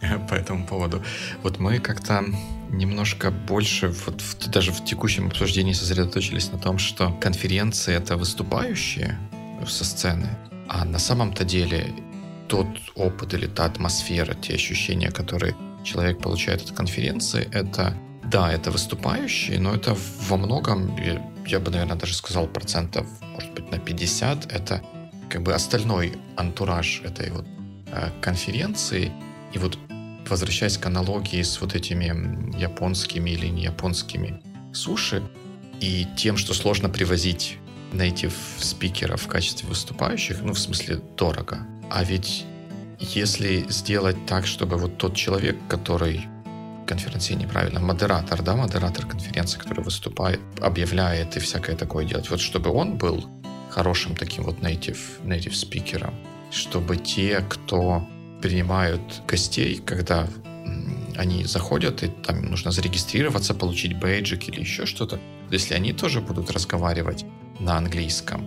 по 0.28 0.34
этому 0.34 0.66
поводу. 0.66 1.02
Вот 1.42 1.58
мы 1.58 1.78
как-то 1.78 2.24
немножко 2.70 3.30
больше, 3.30 3.88
вот 4.06 4.20
в, 4.20 4.50
даже 4.50 4.72
в 4.72 4.84
текущем 4.84 5.28
обсуждении 5.28 5.72
сосредоточились 5.72 6.52
на 6.52 6.58
том, 6.58 6.78
что 6.78 7.12
конференции— 7.20 7.94
это 7.96 8.16
выступающие 8.16 9.18
со 9.66 9.84
сцены, 9.84 10.28
а 10.68 10.84
на 10.84 10.98
самом-то 10.98 11.44
деле 11.44 11.92
тот 12.48 12.66
опыт 12.94 13.34
или 13.34 13.46
та 13.46 13.66
атмосфера, 13.66 14.34
те 14.34 14.54
ощущения, 14.54 15.10
которые 15.10 15.54
человек 15.84 16.20
получает 16.20 16.62
от 16.62 16.72
конференции, 16.72 17.48
это, 17.52 17.94
да, 18.30 18.52
это 18.52 18.70
выступающие, 18.70 19.58
но 19.58 19.74
это 19.74 19.96
во 20.28 20.36
многом, 20.36 20.96
я 21.46 21.58
бы, 21.58 21.70
наверное, 21.70 21.96
даже 21.96 22.14
сказал 22.14 22.46
процентов, 22.46 23.06
может 23.34 23.52
быть, 23.54 23.70
на 23.70 23.78
50, 23.78 24.52
это 24.52 24.82
как 25.28 25.42
бы 25.42 25.52
остальной 25.52 26.12
антураж 26.36 27.02
этой 27.04 27.30
вот 27.30 27.46
э, 27.86 28.10
конференции. 28.20 29.12
И 29.52 29.58
вот 29.58 29.78
возвращаясь 30.28 30.78
к 30.78 30.86
аналогии 30.86 31.42
с 31.42 31.60
вот 31.60 31.74
этими 31.74 32.56
японскими 32.56 33.30
или 33.30 33.48
не 33.48 33.64
японскими 33.64 34.40
суши 34.72 35.22
и 35.80 36.06
тем, 36.16 36.36
что 36.36 36.54
сложно 36.54 36.88
привозить 36.88 37.58
native 37.92 38.34
спикеров 38.58 39.22
в 39.22 39.26
качестве 39.26 39.68
выступающих, 39.68 40.42
ну, 40.42 40.52
в 40.52 40.58
смысле, 40.58 41.00
дорого. 41.16 41.66
А 41.90 42.04
ведь 42.04 42.44
если 43.00 43.64
сделать 43.68 44.16
так, 44.26 44.46
чтобы 44.46 44.76
вот 44.76 44.98
тот 44.98 45.16
человек, 45.16 45.56
который 45.68 46.28
конференции 46.90 47.34
неправильно, 47.34 47.80
модератор, 47.80 48.42
да, 48.42 48.56
модератор 48.56 49.06
конференции, 49.06 49.58
который 49.60 49.84
выступает, 49.84 50.40
объявляет 50.60 51.36
и 51.36 51.40
всякое 51.40 51.76
такое 51.76 52.04
делать, 52.04 52.30
вот 52.30 52.40
чтобы 52.40 52.70
он 52.70 52.98
был 52.98 53.24
хорошим 53.70 54.16
таким 54.16 54.44
вот 54.44 54.58
native, 54.58 54.98
native 55.24 55.54
спикером, 55.54 56.14
чтобы 56.50 56.96
те, 56.96 57.44
кто 57.48 58.02
принимают 58.42 59.00
гостей, 59.28 59.80
когда 59.86 60.26
они 61.16 61.44
заходят, 61.44 62.02
и 62.02 62.08
там 62.08 62.42
нужно 62.42 62.72
зарегистрироваться, 62.72 63.54
получить 63.54 63.96
бейджик 63.96 64.48
или 64.48 64.60
еще 64.60 64.86
что-то, 64.86 65.18
если 65.52 65.74
они 65.74 65.92
тоже 65.92 66.20
будут 66.20 66.50
разговаривать 66.50 67.24
на 67.60 67.76
английском, 67.76 68.40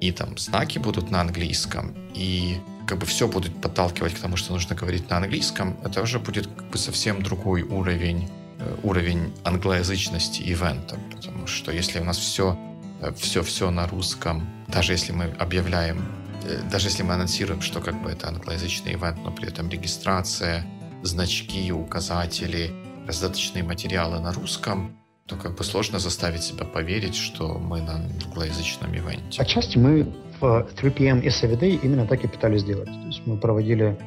и 0.00 0.12
там 0.12 0.38
знаки 0.38 0.78
будут 0.78 1.10
на 1.10 1.20
английском, 1.20 1.94
и 2.14 2.58
как 2.90 2.98
бы 2.98 3.06
все 3.06 3.28
будет 3.28 3.54
подталкивать 3.60 4.14
к 4.14 4.18
тому, 4.18 4.36
что 4.36 4.52
нужно 4.52 4.74
говорить 4.74 5.08
на 5.10 5.18
английском, 5.18 5.76
это 5.84 6.02
уже 6.02 6.18
будет 6.18 6.48
как 6.48 6.70
бы 6.70 6.76
совсем 6.76 7.22
другой 7.22 7.62
уровень 7.62 8.28
э, 8.58 8.76
уровень 8.82 9.32
англоязычности 9.44 10.42
ивента, 10.42 10.98
потому 11.14 11.46
что 11.46 11.70
если 11.70 12.00
у 12.00 12.04
нас 12.04 12.18
все 12.18 12.58
э, 13.00 13.70
на 13.70 13.86
русском, 13.86 14.44
даже 14.66 14.92
если 14.92 15.12
мы 15.12 15.26
объявляем, 15.38 16.04
э, 16.44 16.60
даже 16.68 16.88
если 16.88 17.04
мы 17.04 17.14
анонсируем, 17.14 17.62
что 17.62 17.80
как 17.80 18.02
бы 18.02 18.10
это 18.10 18.26
англоязычный 18.26 18.94
ивент, 18.94 19.18
но 19.24 19.30
при 19.30 19.46
этом 19.46 19.70
регистрация, 19.70 20.66
значки, 21.04 21.70
указатели, 21.70 22.72
раздаточные 23.06 23.62
материалы 23.62 24.18
на 24.18 24.32
русском, 24.32 24.96
то 25.26 25.36
как 25.36 25.56
бы 25.56 25.62
сложно 25.62 26.00
заставить 26.00 26.42
себя 26.42 26.64
поверить, 26.64 27.14
что 27.14 27.56
мы 27.56 27.82
на 27.82 27.94
англоязычном 28.24 28.92
ивенте. 28.96 29.40
Отчасти 29.40 29.78
мы 29.78 30.12
3PM 30.46 31.22
и 31.22 31.28
SAVD 31.28 31.80
именно 31.82 32.06
так 32.06 32.24
и 32.24 32.28
пытались 32.28 32.62
сделать. 32.62 32.86
То 32.86 33.06
есть 33.06 33.22
мы 33.26 33.36
проводили 33.36 33.98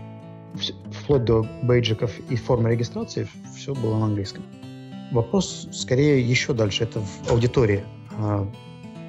вплоть 0.91 1.23
до 1.25 1.45
бейджиков 1.63 2.11
и 2.29 2.35
формы 2.35 2.71
регистрации, 2.71 3.27
все 3.55 3.73
было 3.73 3.97
на 3.97 4.05
английском. 4.05 4.43
Вопрос 5.11 5.67
скорее 5.71 6.21
еще 6.21 6.53
дальше, 6.53 6.83
это 6.83 6.99
в 6.99 7.31
аудитории. 7.31 7.83
А, 8.17 8.47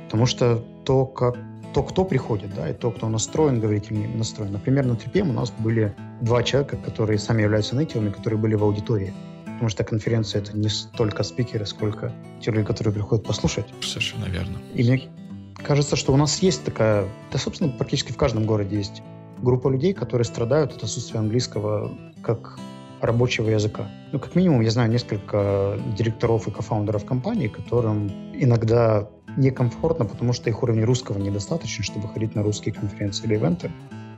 потому 0.06 0.26
что 0.26 0.62
то, 0.84 1.06
как 1.06 1.36
то, 1.74 1.82
кто 1.82 2.04
приходит, 2.04 2.54
да, 2.54 2.70
и 2.70 2.72
то, 2.72 2.92
кто 2.92 3.08
настроен 3.08 3.58
говорить 3.58 3.90
или 3.90 3.98
не 3.98 4.06
настроен. 4.06 4.52
Например, 4.52 4.86
на 4.86 4.92
3PM 4.92 5.30
у 5.30 5.32
нас 5.32 5.50
были 5.50 5.92
два 6.20 6.42
человека, 6.44 6.76
которые 6.76 7.18
сами 7.18 7.42
являются 7.42 7.74
нейтивами, 7.74 8.10
которые 8.10 8.38
были 8.38 8.54
в 8.54 8.62
аудитории. 8.62 9.12
Потому 9.44 9.68
что 9.68 9.82
конференция— 9.82 10.40
это 10.42 10.56
не 10.56 10.68
столько 10.68 11.24
спикеры, 11.24 11.66
сколько 11.66 12.12
те 12.40 12.52
люди, 12.52 12.64
которые 12.64 12.94
приходят 12.94 13.26
послушать. 13.26 13.66
Совершенно 13.82 14.26
верно. 14.26 14.58
И 14.74 14.84
мне 14.84 15.02
кажется, 15.64 15.96
что 15.96 16.12
у 16.12 16.16
нас 16.16 16.38
есть 16.40 16.64
такая... 16.64 17.08
Да, 17.32 17.38
собственно, 17.38 17.70
практически 17.70 18.12
в 18.12 18.16
каждом 18.16 18.46
городе 18.46 18.76
есть 18.76 19.02
группа 19.42 19.68
людей, 19.68 19.92
которые 19.92 20.24
страдают 20.24 20.72
от 20.72 20.84
отсутствия 20.84 21.18
английского 21.18 21.92
как 22.22 22.58
рабочего 23.00 23.50
языка. 23.50 23.88
Ну, 24.12 24.18
как 24.18 24.34
минимум, 24.34 24.60
я 24.60 24.70
знаю 24.70 24.90
несколько 24.90 25.78
директоров 25.96 26.48
и 26.48 26.50
кофаундеров 26.50 27.04
компаний, 27.04 27.48
которым 27.48 28.08
иногда 28.34 29.08
некомфортно, 29.36 30.04
потому 30.04 30.32
что 30.32 30.48
их 30.48 30.62
уровень 30.62 30.84
русского 30.84 31.18
недостаточно, 31.18 31.84
чтобы 31.84 32.08
ходить 32.08 32.34
на 32.34 32.42
русские 32.42 32.74
конференции 32.74 33.26
или 33.26 33.34
ивенты. 33.34 33.70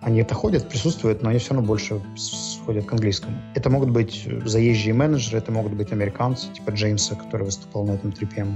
Они 0.02 0.20
это 0.20 0.34
ходят, 0.34 0.68
присутствуют, 0.68 1.22
но 1.22 1.30
они 1.30 1.38
все 1.38 1.54
равно 1.54 1.66
больше 1.66 2.00
сходят 2.16 2.84
к 2.84 2.92
английскому. 2.92 3.36
Это 3.54 3.70
могут 3.70 3.90
быть 3.90 4.28
заезжие 4.44 4.94
менеджеры, 4.94 5.38
это 5.38 5.50
могут 5.50 5.72
быть 5.72 5.90
американцы, 5.90 6.52
типа 6.52 6.70
Джеймса, 6.70 7.16
который 7.16 7.44
выступал 7.44 7.86
на 7.86 7.92
этом 7.92 8.10
3PM. 8.10 8.52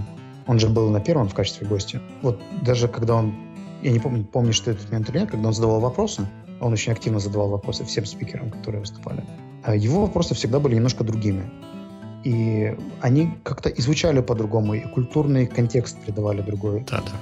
Он 0.51 0.59
же 0.59 0.69
был 0.69 0.91
на 0.91 0.99
первом 0.99 1.29
в 1.29 1.35
качестве 1.35 1.65
гостя. 1.65 2.03
Вот 2.23 2.41
даже 2.63 2.89
когда 2.89 3.15
он, 3.15 3.33
я 3.83 3.93
не 3.93 4.01
помню, 4.01 4.25
помню, 4.25 4.53
что 4.53 4.73
этот 4.73 4.91
момент 4.91 5.09
или 5.09 5.21
нет, 5.21 5.31
когда 5.31 5.47
он 5.47 5.55
задавал 5.55 5.79
вопросы, 5.79 6.27
он 6.61 6.73
очень 6.73 6.91
активно 6.91 7.21
задавал 7.21 7.51
вопросы 7.51 7.85
всем 7.85 8.05
спикерам, 8.05 8.51
которые 8.51 8.81
выступали. 8.81 9.23
А 9.63 9.77
его 9.77 10.01
вопросы 10.01 10.35
всегда 10.35 10.59
были 10.59 10.75
немножко 10.75 11.05
другими. 11.05 11.49
И 12.25 12.77
они 13.01 13.31
как-то 13.45 13.69
изучали 13.69 14.23
по-другому, 14.23 14.75
и 14.75 14.81
культурный 14.81 15.47
контекст 15.47 15.97
придавали 16.05 16.43
другой. 16.43 16.85
Да, 16.91 17.01
да. 17.01 17.13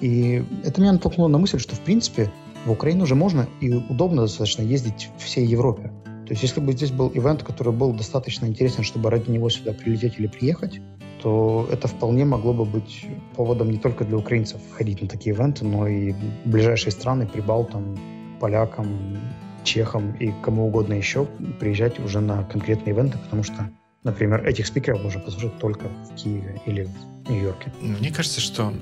И 0.00 0.42
это 0.64 0.80
меня 0.80 0.92
натолкнуло 0.92 1.28
на 1.28 1.36
мысль, 1.36 1.58
что, 1.58 1.76
в 1.76 1.80
принципе, 1.80 2.30
в 2.64 2.70
Украину 2.70 3.02
уже 3.02 3.14
можно 3.14 3.46
и 3.60 3.70
удобно 3.70 4.22
достаточно 4.22 4.62
ездить 4.62 5.10
всей 5.18 5.44
Европе. 5.44 5.92
То 6.24 6.32
есть 6.32 6.42
если 6.42 6.60
бы 6.62 6.72
здесь 6.72 6.90
был 6.90 7.10
ивент, 7.14 7.42
который 7.42 7.74
был 7.74 7.92
достаточно 7.92 8.46
интересен, 8.46 8.82
чтобы 8.82 9.10
ради 9.10 9.30
него 9.30 9.50
сюда 9.50 9.74
прилететь 9.74 10.18
или 10.18 10.26
приехать, 10.26 10.80
то 11.22 11.68
это 11.70 11.88
вполне 11.88 12.24
могло 12.24 12.52
бы 12.52 12.64
быть 12.64 13.06
поводом 13.36 13.70
не 13.70 13.78
только 13.78 14.04
для 14.04 14.16
украинцев 14.16 14.60
ходить 14.72 15.02
на 15.02 15.08
такие 15.08 15.34
ивенты, 15.34 15.64
но 15.64 15.86
и 15.86 16.14
ближайшие 16.44 16.92
страны, 16.92 17.26
прибалтам, 17.26 17.98
полякам, 18.40 19.18
чехам 19.64 20.12
и 20.12 20.32
кому 20.42 20.68
угодно 20.68 20.94
еще 20.94 21.26
приезжать 21.60 21.98
уже 21.98 22.20
на 22.20 22.44
конкретные 22.44 22.94
ивенты, 22.94 23.18
потому 23.18 23.42
что, 23.42 23.70
например, 24.04 24.46
этих 24.46 24.66
спикеров 24.66 25.02
можно 25.02 25.20
послушать 25.20 25.58
только 25.58 25.88
в 25.88 26.14
Киеве 26.14 26.60
или 26.66 26.84
в 26.84 27.30
Нью-Йорке. 27.30 27.72
Мне 27.80 28.10
кажется, 28.10 28.40
что 28.40 28.72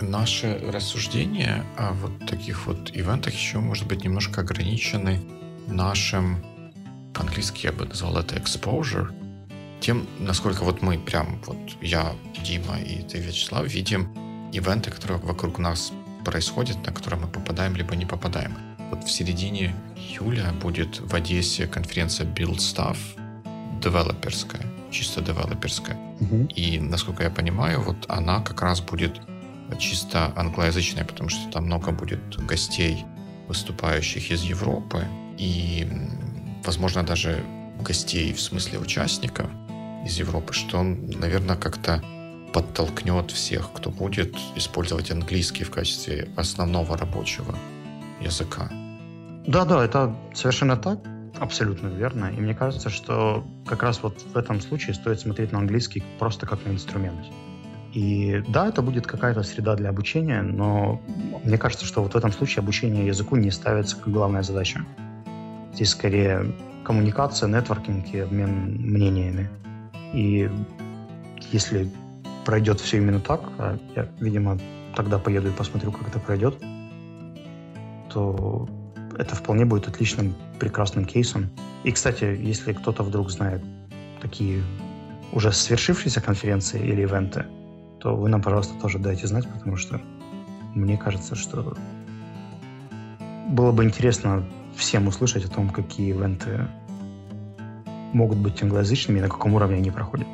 наши 0.00 0.58
рассуждения 0.72 1.64
о 1.76 1.92
вот 1.92 2.26
таких 2.26 2.66
вот 2.66 2.90
ивентах 2.94 3.34
еще, 3.34 3.58
может 3.58 3.86
быть, 3.86 4.04
немножко 4.04 4.40
ограничены 4.40 5.20
нашим, 5.68 6.36
по-английски 7.14 7.66
я 7.66 7.72
бы 7.72 7.86
назвал 7.86 8.18
это 8.18 8.36
exposure, 8.36 9.12
тем, 9.80 10.06
насколько 10.18 10.64
вот 10.64 10.82
мы 10.82 10.98
прям, 10.98 11.40
вот 11.46 11.58
я, 11.80 12.14
Дима 12.42 12.78
и 12.78 13.02
ты, 13.02 13.18
Вячеслав, 13.18 13.66
видим 13.66 14.08
ивенты, 14.52 14.90
которые 14.90 15.18
вокруг 15.20 15.58
нас 15.58 15.92
происходят, 16.24 16.84
на 16.86 16.92
которые 16.92 17.20
мы 17.20 17.28
попадаем 17.28 17.76
либо 17.76 17.94
не 17.94 18.06
попадаем. 18.06 18.56
Вот 18.90 19.04
в 19.04 19.10
середине 19.10 19.74
июля 19.96 20.52
будет 20.62 21.00
в 21.00 21.14
Одессе 21.14 21.66
конференция 21.66 22.26
Build 22.26 22.58
Stuff, 22.58 22.98
девелоперская, 23.82 24.62
чисто 24.90 25.20
девелоперская. 25.20 25.96
Uh-huh. 26.20 26.52
И, 26.52 26.78
насколько 26.80 27.22
я 27.22 27.30
понимаю, 27.30 27.80
вот 27.82 28.06
она 28.08 28.40
как 28.40 28.62
раз 28.62 28.80
будет 28.80 29.20
чисто 29.78 30.32
англоязычная, 30.36 31.04
потому 31.04 31.28
что 31.28 31.50
там 31.50 31.66
много 31.66 31.92
будет 31.92 32.36
гостей, 32.46 33.04
выступающих 33.48 34.30
из 34.30 34.42
Европы, 34.42 35.04
и, 35.38 35.86
возможно, 36.64 37.02
даже 37.02 37.44
гостей 37.80 38.32
в 38.32 38.40
смысле 38.40 38.78
участников 38.78 39.48
из 40.06 40.18
Европы, 40.18 40.52
что 40.52 40.78
он, 40.78 41.10
наверное, 41.20 41.56
как-то 41.56 42.02
подтолкнет 42.52 43.30
всех, 43.32 43.72
кто 43.72 43.90
будет 43.90 44.34
использовать 44.54 45.10
английский 45.10 45.64
в 45.64 45.70
качестве 45.70 46.28
основного 46.36 46.96
рабочего 46.96 47.54
языка. 48.20 48.70
Да, 49.46 49.64
да, 49.64 49.84
это 49.84 50.16
совершенно 50.32 50.76
так, 50.76 51.00
абсолютно 51.38 51.88
верно. 51.88 52.32
И 52.36 52.40
мне 52.40 52.54
кажется, 52.54 52.88
что 52.88 53.44
как 53.66 53.82
раз 53.82 54.02
вот 54.02 54.22
в 54.32 54.36
этом 54.36 54.60
случае 54.60 54.94
стоит 54.94 55.20
смотреть 55.20 55.52
на 55.52 55.58
английский 55.58 56.02
просто 56.18 56.46
как 56.46 56.64
на 56.64 56.70
инструмент. 56.70 57.26
И 57.92 58.42
да, 58.48 58.68
это 58.68 58.82
будет 58.82 59.06
какая-то 59.06 59.42
среда 59.42 59.74
для 59.74 59.88
обучения, 59.90 60.42
но 60.42 61.00
мне 61.44 61.58
кажется, 61.58 61.84
что 61.84 62.02
вот 62.02 62.14
в 62.14 62.16
этом 62.16 62.32
случае 62.32 62.62
обучение 62.62 63.06
языку 63.06 63.36
не 63.36 63.50
ставится 63.50 63.96
как 63.96 64.12
главная 64.12 64.42
задача. 64.42 64.84
Здесь 65.74 65.90
скорее 65.90 66.54
коммуникация, 66.84 67.48
нетворкинг 67.48 68.14
и 68.14 68.20
обмен 68.20 68.76
мнениями. 68.80 69.48
И 70.16 70.50
если 71.52 71.90
пройдет 72.46 72.80
все 72.80 72.96
именно 72.96 73.20
так, 73.20 73.42
а 73.58 73.78
я, 73.94 74.08
видимо, 74.18 74.58
тогда 74.94 75.18
поеду 75.18 75.48
и 75.48 75.52
посмотрю, 75.52 75.92
как 75.92 76.08
это 76.08 76.18
пройдет, 76.18 76.58
то 78.10 78.66
это 79.18 79.34
вполне 79.34 79.66
будет 79.66 79.88
отличным, 79.88 80.34
прекрасным 80.58 81.04
кейсом. 81.04 81.50
И, 81.84 81.92
кстати, 81.92 82.24
если 82.24 82.72
кто-то 82.72 83.02
вдруг 83.02 83.30
знает 83.30 83.62
такие 84.22 84.62
уже 85.32 85.52
свершившиеся 85.52 86.22
конференции 86.22 86.80
или 86.80 87.02
ивенты, 87.02 87.44
то 88.00 88.16
вы 88.16 88.30
нам, 88.30 88.40
пожалуйста, 88.40 88.72
тоже 88.80 88.98
дайте 88.98 89.26
знать, 89.26 89.46
потому 89.46 89.76
что 89.76 90.00
мне 90.74 90.96
кажется, 90.96 91.34
что 91.34 91.76
было 93.50 93.70
бы 93.70 93.84
интересно 93.84 94.46
всем 94.76 95.08
услышать 95.08 95.44
о 95.44 95.48
том, 95.48 95.68
какие 95.68 96.08
ивенты 96.08 96.68
могут 98.16 98.38
быть 98.38 98.62
англоязычными 98.62 99.18
и 99.18 99.22
на 99.22 99.28
каком 99.28 99.54
уровне 99.54 99.76
они 99.76 99.90
проходят. 99.90 100.26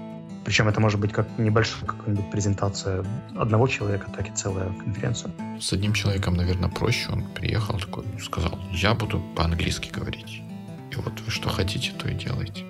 Причем 0.45 0.69
это 0.69 0.81
может 0.81 0.99
быть 0.99 1.13
как 1.13 1.27
небольшая 1.39 1.85
какая-нибудь 1.85 2.31
презентация 2.31 3.05
одного 3.37 3.69
человека, 3.69 4.07
так 4.17 4.29
и 4.29 4.33
целая 4.33 4.73
конференция. 4.85 5.31
С 5.61 5.73
одним 5.73 5.93
человеком, 5.93 6.35
наверное, 6.35 6.69
проще. 6.69 7.11
Он 7.13 7.25
приехал 7.35 7.79
такой, 7.79 8.05
сказал, 8.21 8.59
я 8.73 8.95
буду 8.95 9.21
по-английски 9.37 9.91
говорить. 9.93 10.43
И 10.91 10.97
вот 10.97 11.21
вы 11.21 11.31
что 11.31 11.49
хотите, 11.49 11.93
то 11.99 12.09
и 12.09 12.15
делайте. 12.15 12.65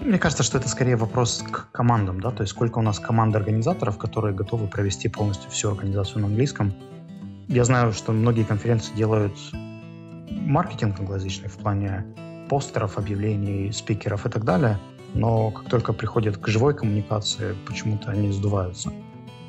Мне 0.00 0.18
кажется, 0.18 0.42
что 0.42 0.58
это 0.58 0.68
скорее 0.68 0.96
вопрос 0.96 1.44
к 1.48 1.70
командам, 1.70 2.20
да, 2.20 2.32
то 2.32 2.42
есть 2.42 2.52
сколько 2.52 2.78
у 2.78 2.82
нас 2.82 2.98
команд 2.98 3.36
организаторов, 3.36 3.98
которые 3.98 4.34
готовы 4.34 4.66
провести 4.66 5.08
полностью 5.08 5.48
всю 5.50 5.70
организацию 5.70 6.22
на 6.22 6.26
английском. 6.26 6.74
Я 7.46 7.64
знаю, 7.64 7.92
что 7.92 8.10
многие 8.12 8.42
конференции 8.42 8.92
делают 8.94 9.36
маркетинг 10.28 10.98
англоязычный 10.98 11.48
в 11.48 11.56
плане 11.56 12.04
постеров, 12.52 12.98
объявлений, 12.98 13.72
спикеров 13.72 14.26
и 14.26 14.28
так 14.28 14.44
далее, 14.44 14.78
но 15.14 15.50
как 15.50 15.70
только 15.70 15.94
приходят 15.94 16.36
к 16.36 16.48
живой 16.48 16.74
коммуникации, 16.74 17.56
почему-то 17.66 18.10
они 18.10 18.30
сдуваются. 18.30 18.92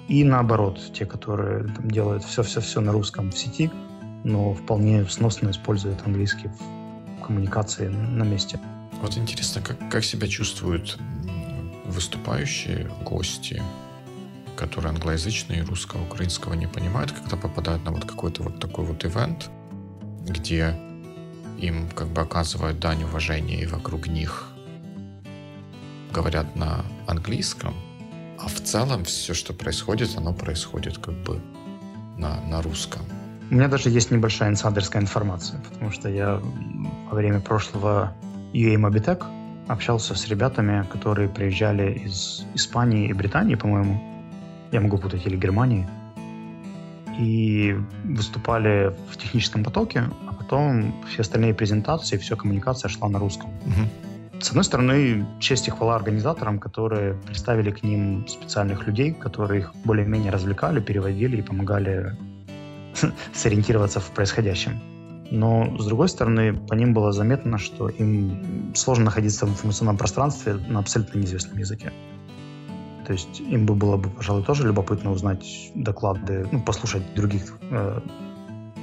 И 0.07 0.23
наоборот, 0.23 0.79
те, 0.93 1.05
которые 1.05 1.67
там, 1.67 1.91
делают 1.91 2.23
все-все-все 2.23 2.79
на 2.79 2.93
русском 2.93 3.29
в 3.29 3.37
сети, 3.37 3.69
но 4.23 4.53
вполне 4.53 5.03
сносно 5.09 5.49
используют 5.49 5.99
английский 6.05 6.49
в 7.19 7.25
коммуникации 7.25 7.89
на 7.89 8.23
месте. 8.23 8.57
Вот 9.01 9.17
интересно, 9.17 9.61
как, 9.61 9.77
как 9.89 10.05
себя 10.05 10.29
чувствуют 10.29 10.97
выступающие 11.83 12.89
гости, 13.03 13.61
которые 14.55 14.91
англоязычные 14.91 15.63
русского, 15.63 16.03
украинского 16.03 16.53
не 16.53 16.67
понимают, 16.67 17.11
когда 17.11 17.35
попадают 17.35 17.83
на 17.83 17.91
вот 17.91 18.05
какой-то 18.05 18.43
вот 18.43 18.61
такой 18.61 18.85
вот 18.85 19.03
ивент, 19.03 19.49
где 20.21 20.73
им 21.63 21.89
как 21.89 22.07
бы 22.07 22.21
оказывают 22.21 22.79
дань 22.79 23.03
уважения 23.03 23.61
и 23.61 23.65
вокруг 23.65 24.07
них 24.07 24.49
говорят 26.11 26.55
на 26.55 26.85
английском, 27.07 27.73
а 28.39 28.47
в 28.47 28.59
целом 28.61 29.03
все, 29.05 29.33
что 29.33 29.53
происходит, 29.53 30.17
оно 30.17 30.33
происходит 30.33 30.97
как 30.97 31.15
бы 31.15 31.41
на, 32.17 32.41
на 32.41 32.61
русском. 32.61 33.01
У 33.49 33.55
меня 33.55 33.67
даже 33.67 33.89
есть 33.89 34.11
небольшая 34.11 34.49
инсайдерская 34.49 35.01
информация, 35.01 35.59
потому 35.61 35.91
что 35.91 36.09
я 36.09 36.41
во 37.09 37.15
время 37.15 37.39
прошлого 37.39 38.13
UA 38.53 38.75
Mobitech 38.75 39.23
общался 39.67 40.15
с 40.15 40.27
ребятами, 40.27 40.85
которые 40.91 41.29
приезжали 41.29 41.93
из 41.93 42.45
Испании 42.53 43.07
и 43.09 43.13
Британии, 43.13 43.55
по-моему. 43.55 44.01
Я 44.71 44.81
могу 44.81 44.97
путать, 44.97 45.25
или 45.25 45.37
Германии. 45.37 45.87
И 47.19 47.77
выступали 48.03 48.93
в 49.11 49.17
техническом 49.17 49.63
потоке, 49.63 50.05
потом 50.53 50.93
все 51.09 51.21
остальные 51.21 51.53
презентации, 51.53 52.17
вся 52.17 52.35
коммуникация 52.35 52.89
шла 52.89 53.09
на 53.09 53.17
русском. 53.19 53.49
Угу. 53.65 54.39
С 54.39 54.49
одной 54.49 54.63
стороны, 54.63 55.25
честь 55.39 55.67
и 55.67 55.71
хвала 55.71 55.95
организаторам, 55.95 56.59
которые 56.59 57.15
представили 57.15 57.71
к 57.71 57.81
ним 57.83 58.27
специальных 58.27 58.85
людей, 58.87 59.13
которые 59.13 59.61
их 59.61 59.73
более-менее 59.83 60.31
развлекали, 60.31 60.79
переводили 60.79 61.37
и 61.37 61.41
помогали 61.41 62.15
сориентироваться 63.33 63.99
в 63.99 64.11
происходящем. 64.11 64.79
Но, 65.31 65.75
с 65.79 65.85
другой 65.87 66.07
стороны, 66.07 66.53
по 66.53 66.75
ним 66.75 66.93
было 66.93 67.11
заметно, 67.11 67.57
что 67.57 67.89
им 67.89 68.73
сложно 68.75 69.05
находиться 69.05 69.47
в 69.47 69.49
информационном 69.49 69.97
пространстве 69.97 70.53
на 70.53 70.79
абсолютно 70.79 71.17
неизвестном 71.17 71.57
языке. 71.57 71.91
То 73.07 73.13
есть 73.13 73.39
им 73.39 73.65
бы 73.65 73.73
было 73.73 73.97
бы, 73.97 74.09
пожалуй, 74.09 74.43
тоже 74.43 74.67
любопытно 74.67 75.11
узнать 75.11 75.71
доклады, 75.73 76.47
ну, 76.51 76.61
послушать 76.61 77.15
других 77.15 77.57
э, 77.71 78.01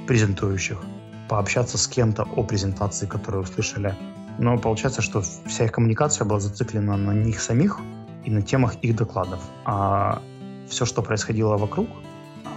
презентующих, 0.07 0.83
пообщаться 1.31 1.77
с 1.77 1.87
кем-то 1.87 2.23
о 2.23 2.43
презентации, 2.43 3.07
которую 3.07 3.43
услышали. 3.43 3.95
Но 4.37 4.57
получается, 4.57 5.01
что 5.01 5.21
вся 5.21 5.63
их 5.63 5.71
коммуникация 5.71 6.25
была 6.25 6.41
зациклена 6.41 6.97
на 6.97 7.13
них 7.13 7.39
самих 7.39 7.79
и 8.25 8.31
на 8.31 8.41
темах 8.41 8.75
их 8.83 8.97
докладов. 8.97 9.39
А 9.63 10.21
все, 10.67 10.85
что 10.85 11.01
происходило 11.01 11.55
вокруг, 11.55 11.87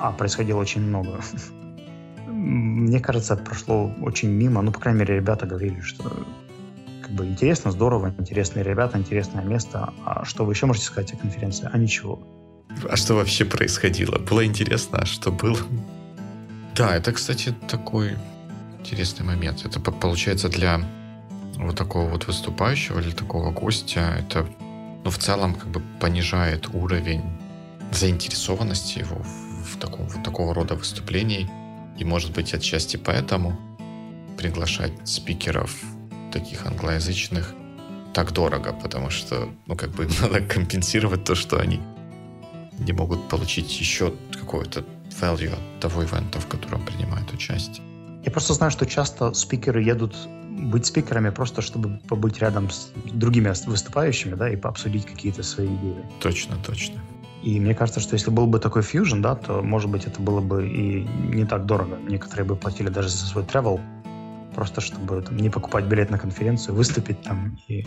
а 0.01 0.11
происходило 0.11 0.59
очень 0.59 0.81
много, 0.81 1.21
мне 2.27 2.99
кажется, 2.99 3.37
прошло 3.37 3.93
очень 4.03 4.31
мимо. 4.31 4.61
Ну, 4.61 4.73
по 4.73 4.81
крайней 4.81 5.01
мере, 5.01 5.15
ребята 5.15 5.47
говорили, 5.47 5.81
что 5.81 6.27
как 7.01 7.13
бы 7.13 7.27
интересно, 7.27 7.71
здорово, 7.71 8.13
интересные 8.19 8.65
ребята, 8.65 8.99
интересное 8.99 9.45
место. 9.45 9.93
А 10.05 10.25
что 10.25 10.45
вы 10.45 10.53
еще 10.53 10.67
можете 10.67 10.87
сказать 10.87 11.13
о 11.13 11.17
конференции? 11.17 11.71
А 11.73 11.79
ничего. 11.79 12.19
А 12.91 12.97
что 12.97 13.15
вообще 13.15 13.45
происходило? 13.45 14.19
Было 14.19 14.45
интересно, 14.45 14.99
а 14.99 15.07
что 15.07 15.31
было? 15.31 15.59
Да, 16.75 16.97
это, 16.97 17.13
кстати, 17.13 17.55
такой 17.69 18.17
интересный 18.85 19.25
момент. 19.25 19.65
Это 19.65 19.81
получается 19.81 20.51
для 20.51 20.81
вот 21.57 21.77
такого 21.77 22.11
вот 22.11 22.27
выступающего 22.27 23.01
или 23.01 23.13
такого 23.13 23.51
гостя, 23.51 24.01
это 24.19 24.47
ну, 25.05 25.11
в 25.11 25.19
целом 25.19 25.55
как 25.55 25.69
бы 25.69 25.81
понижает 26.01 26.69
уровень 26.75 27.23
заинтересованности 27.93 28.99
его 28.99 29.17
в, 29.17 29.75
в 29.75 29.79
таком, 29.79 30.07
в 30.07 30.23
такого 30.23 30.53
рода 30.55 30.75
выступлений. 30.75 31.49
И, 31.99 32.05
может 32.05 32.33
быть, 32.33 32.53
отчасти 32.53 32.99
поэтому 32.99 33.57
приглашать 34.37 34.93
спикеров 35.05 35.75
таких 36.31 36.67
англоязычных 36.67 37.55
так 38.13 38.33
дорого, 38.33 38.73
потому 38.73 39.09
что, 39.11 39.49
ну, 39.67 39.77
как 39.77 39.91
бы 39.91 40.07
надо 40.21 40.41
компенсировать 40.41 41.25
то, 41.25 41.35
что 41.35 41.59
они 41.59 41.81
не 42.79 42.93
могут 42.93 43.29
получить 43.29 43.81
еще 43.81 44.13
какое-то 44.33 44.85
value 45.21 45.55
от 45.55 45.81
того 45.81 46.03
ивента, 46.03 46.39
в 46.39 46.47
котором 46.49 46.85
принимают 46.85 47.33
участие. 47.33 47.94
Я 48.25 48.33
просто 48.33 48.55
знаю, 48.55 48.71
что 48.71 48.87
часто 48.87 49.35
спикеры 49.35 49.83
едут 49.83 50.17
быть 50.51 50.87
спикерами 50.87 51.31
просто, 51.31 51.63
чтобы 51.63 52.01
побыть 52.09 52.39
рядом 52.39 52.71
с 52.71 52.91
другими 53.13 53.53
выступающими, 53.67 54.35
да, 54.35 54.49
и 54.49 54.57
пообсудить 54.57 55.05
какие-то 55.05 55.43
свои 55.43 55.67
идеи. 55.67 56.05
Точно, 56.21 56.57
точно. 56.65 57.01
И 57.43 57.61
мне 57.61 57.75
кажется, 57.75 58.01
что 58.01 58.15
если 58.15 58.31
был 58.31 58.47
бы 58.47 58.59
такой 58.59 58.83
фьюжн, 58.83 59.21
да, 59.21 59.35
то, 59.35 59.61
может 59.61 59.91
быть, 59.91 60.07
это 60.07 60.23
было 60.23 60.41
бы 60.41 60.67
и 60.67 61.03
не 61.05 61.45
так 61.45 61.67
дорого. 61.67 61.99
Некоторые 62.09 62.47
бы 62.47 62.57
платили 62.57 62.89
даже 62.89 63.11
за 63.11 63.27
свой 63.27 63.45
travel, 63.45 63.81
просто 64.55 64.81
чтобы 64.81 65.21
там, 65.21 65.37
не 65.37 65.51
покупать 65.51 65.85
билет 65.85 66.11
на 66.11 66.19
конференцию, 66.19 66.75
выступить 66.75 67.21
там 67.23 67.59
и 67.69 67.85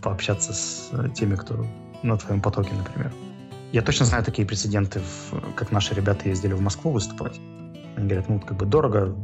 пообщаться 0.00 0.54
с 0.54 0.90
теми, 1.14 1.34
кто 1.34 1.66
на 2.02 2.16
твоем 2.16 2.40
потоке, 2.40 2.70
например. 2.72 3.12
Я 3.72 3.82
точно 3.82 4.06
знаю 4.06 4.24
такие 4.24 4.46
прецеденты, 4.46 5.02
как 5.56 5.72
наши 5.72 5.94
ребята 5.94 6.28
ездили 6.28 6.54
в 6.54 6.60
Москву 6.62 6.92
выступать. 6.92 7.38
Они 7.96 8.06
говорят, 8.06 8.28
ну, 8.28 8.40
как 8.40 8.56
бы 8.56 8.66
дорого 8.66 9.14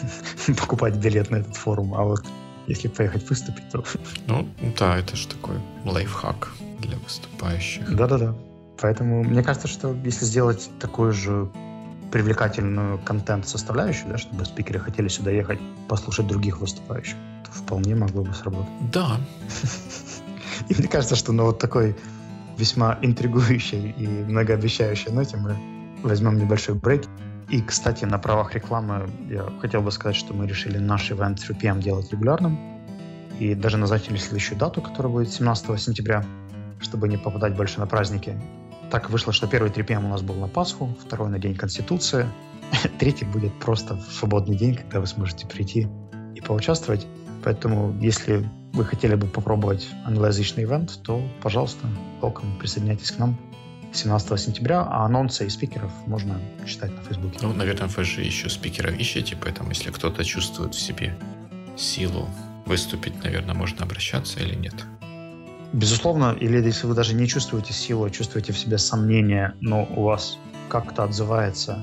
покупать 0.58 0.96
билет 0.96 1.30
на 1.30 1.36
этот 1.36 1.56
форум, 1.56 1.94
а 1.94 2.02
вот 2.04 2.24
если 2.66 2.88
поехать 2.88 3.28
выступить, 3.28 3.68
то... 3.70 3.84
Ну, 4.26 4.48
да, 4.78 4.98
это 4.98 5.16
же 5.16 5.28
такой 5.28 5.56
лайфхак 5.84 6.50
для 6.80 6.96
выступающих. 6.98 7.94
Да-да-да. 7.94 8.34
Поэтому 8.80 9.22
мне 9.22 9.42
кажется, 9.42 9.68
что 9.68 9.94
если 10.04 10.24
сделать 10.24 10.70
такую 10.80 11.12
же 11.12 11.48
привлекательную 12.10 12.98
контент-составляющую, 12.98 14.10
да, 14.10 14.18
чтобы 14.18 14.44
спикеры 14.44 14.78
хотели 14.78 15.08
сюда 15.08 15.30
ехать 15.30 15.58
послушать 15.88 16.26
других 16.26 16.60
выступающих, 16.60 17.14
то 17.44 17.52
вполне 17.52 17.94
могло 17.94 18.22
бы 18.22 18.34
сработать. 18.34 18.70
Да. 18.92 19.18
И 20.68 20.74
мне 20.74 20.88
кажется, 20.88 21.16
что 21.16 21.32
на 21.32 21.44
вот 21.44 21.58
такой 21.58 21.96
весьма 22.58 22.98
интригующей 23.02 23.90
и 23.90 24.06
многообещающей 24.06 25.10
ноте 25.10 25.36
мы 25.36 25.56
возьмем 26.02 26.38
небольшой 26.38 26.74
брейк. 26.74 27.04
И, 27.52 27.60
кстати, 27.60 28.06
на 28.06 28.18
правах 28.18 28.54
рекламы 28.54 29.10
я 29.28 29.44
хотел 29.60 29.82
бы 29.82 29.92
сказать, 29.92 30.16
что 30.16 30.32
мы 30.32 30.46
решили 30.46 30.78
наш 30.78 31.12
ивент 31.12 31.38
3 31.38 31.54
PM 31.54 31.82
делать 31.82 32.10
регулярным. 32.10 32.58
И 33.38 33.54
даже 33.54 33.76
назначили 33.76 34.16
следующую 34.16 34.58
дату, 34.58 34.80
которая 34.80 35.12
будет 35.12 35.30
17 35.30 35.78
сентября, 35.78 36.24
чтобы 36.80 37.08
не 37.08 37.18
попадать 37.18 37.54
больше 37.54 37.78
на 37.78 37.86
праздники. 37.86 38.40
Так 38.90 39.10
вышло, 39.10 39.34
что 39.34 39.46
первый 39.46 39.70
3 39.70 39.84
PM 39.84 40.06
у 40.06 40.08
нас 40.08 40.22
был 40.22 40.36
на 40.36 40.48
Пасху, 40.48 40.96
второй 41.04 41.28
на 41.28 41.38
День 41.38 41.54
Конституции, 41.54 42.26
третий 42.98 43.26
будет 43.26 43.52
просто 43.60 43.96
в 43.96 44.12
свободный 44.12 44.56
день, 44.56 44.74
когда 44.74 45.00
вы 45.00 45.06
сможете 45.06 45.46
прийти 45.46 45.88
и 46.34 46.40
поучаствовать. 46.40 47.06
Поэтому, 47.44 47.94
если 48.00 48.48
вы 48.72 48.86
хотели 48.86 49.14
бы 49.14 49.26
попробовать 49.26 49.90
англоязычный 50.06 50.64
ивент, 50.64 51.02
то, 51.02 51.22
пожалуйста, 51.42 51.86
welcome, 52.22 52.58
присоединяйтесь 52.58 53.10
к 53.10 53.18
нам 53.18 53.36
17 53.92 54.40
сентября, 54.40 54.82
а 54.82 55.04
анонсы 55.04 55.46
и 55.46 55.50
спикеров 55.50 55.90
можно 56.06 56.40
читать 56.66 56.90
на 56.90 57.02
Фейсбуке. 57.02 57.38
Ну, 57.42 57.52
наверное, 57.52 57.88
вы 57.88 58.04
же 58.04 58.22
еще 58.22 58.48
спикеров 58.48 58.98
ищете, 58.98 59.36
поэтому 59.40 59.70
если 59.70 59.90
кто-то 59.90 60.24
чувствует 60.24 60.74
в 60.74 60.80
себе 60.80 61.14
силу 61.76 62.28
выступить, 62.64 63.22
наверное, 63.22 63.54
можно 63.54 63.84
обращаться 63.84 64.40
или 64.40 64.54
нет? 64.54 64.74
Безусловно, 65.72 66.36
или 66.38 66.62
если 66.62 66.86
вы 66.86 66.94
даже 66.94 67.14
не 67.14 67.26
чувствуете 67.26 67.72
силу, 67.72 68.04
а 68.04 68.10
чувствуете 68.10 68.52
в 68.52 68.58
себе 68.58 68.78
сомнения, 68.78 69.54
но 69.60 69.84
у 69.96 70.04
вас 70.04 70.38
как-то 70.68 71.04
отзывается 71.04 71.78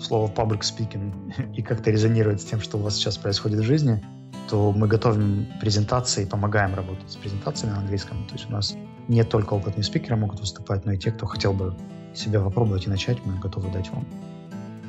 слово 0.00 0.30
public 0.30 0.60
speaking 0.62 1.54
и 1.54 1.62
как-то 1.62 1.90
резонирует 1.90 2.40
с 2.40 2.44
тем, 2.44 2.60
что 2.60 2.78
у 2.78 2.82
вас 2.82 2.96
сейчас 2.96 3.18
происходит 3.18 3.60
в 3.60 3.64
жизни, 3.64 4.02
то 4.50 4.72
мы 4.72 4.88
готовим 4.88 5.46
презентации, 5.60 6.24
помогаем 6.24 6.74
работать 6.74 7.08
с 7.08 7.16
презентациями 7.16 7.74
на 7.74 7.80
английском. 7.80 8.26
То 8.26 8.34
есть 8.34 8.48
у 8.48 8.52
нас 8.52 8.76
не 9.06 9.22
только 9.22 9.54
опытные 9.54 9.84
спикеры 9.84 10.16
могут 10.16 10.40
выступать, 10.40 10.84
но 10.84 10.92
и 10.92 10.98
те, 10.98 11.12
кто 11.12 11.26
хотел 11.26 11.52
бы 11.52 11.74
себя 12.14 12.40
попробовать 12.40 12.86
и 12.86 12.90
начать, 12.90 13.24
мы 13.24 13.38
готовы 13.38 13.70
дать 13.70 13.88
вам 13.90 14.04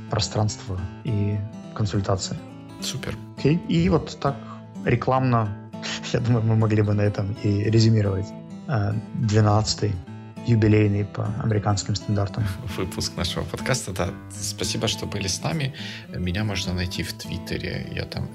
пространство 0.09 0.79
и 1.03 1.37
консультации. 1.75 2.37
Супер. 2.81 3.15
Okay. 3.37 3.59
И 3.67 3.87
вот 3.89 4.17
так 4.19 4.35
рекламно, 4.83 5.47
я 6.13 6.19
думаю, 6.19 6.43
мы 6.43 6.55
могли 6.55 6.81
бы 6.81 6.93
на 6.93 7.01
этом 7.01 7.35
и 7.43 7.63
резюмировать 7.63 8.25
12-й 8.67 9.93
юбилейный 10.47 11.05
по 11.05 11.27
американским 11.43 11.95
стандартам. 11.95 12.43
Выпуск 12.77 13.15
нашего 13.15 13.43
подкаста, 13.43 13.91
да. 13.91 14.09
Спасибо, 14.31 14.87
что 14.87 15.05
были 15.05 15.27
с 15.27 15.41
нами. 15.43 15.73
Меня 16.09 16.43
можно 16.43 16.73
найти 16.73 17.03
в 17.03 17.13
Твиттере. 17.13 17.87
Я 17.93 18.05
там 18.05 18.29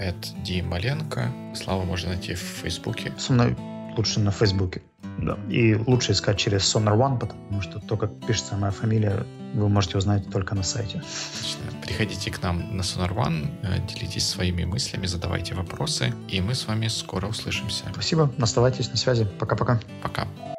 Ди 0.45 0.62
Маленко. 0.62 1.33
Славу 1.55 1.85
можно 1.85 2.11
найти 2.11 2.35
в 2.35 2.40
Фейсбуке. 2.40 3.12
Со 3.19 3.33
мной 3.33 3.57
лучше 3.97 4.21
на 4.21 4.31
Фейсбуке. 4.31 4.83
Да. 5.19 5.38
И 5.49 5.75
лучше 5.75 6.12
искать 6.12 6.38
через 6.38 6.62
Sonar 6.62 6.97
One, 6.97 7.19
потому 7.19 7.62
что 7.62 7.81
то, 7.81 7.97
как 7.97 8.11
пишется 8.27 8.57
моя 8.57 8.73
фамилия, 8.73 9.25
вы 9.55 9.69
можете 9.69 9.97
узнать 9.97 10.31
только 10.31 10.55
на 10.55 10.62
сайте. 10.62 10.99
Отлично. 10.99 11.64
Приходите 11.83 12.31
к 12.31 12.42
нам 12.42 12.77
на 12.77 12.83
Sonar 12.83 13.14
One, 13.14 13.49
э, 13.62 13.79
делитесь 13.87 14.29
своими 14.29 14.64
мыслями, 14.64 15.07
задавайте 15.07 15.55
вопросы, 15.55 16.12
и 16.29 16.40
мы 16.40 16.55
с 16.55 16.66
вами 16.66 16.88
скоро 16.88 17.29
услышимся. 17.29 17.85
Спасибо, 17.92 18.31
оставайтесь 18.38 18.90
на 18.90 18.97
связи. 18.97 19.27
Пока-пока. 19.38 19.81
Пока. 20.03 20.23
-пока. 20.23 20.29
Пока. 20.37 20.56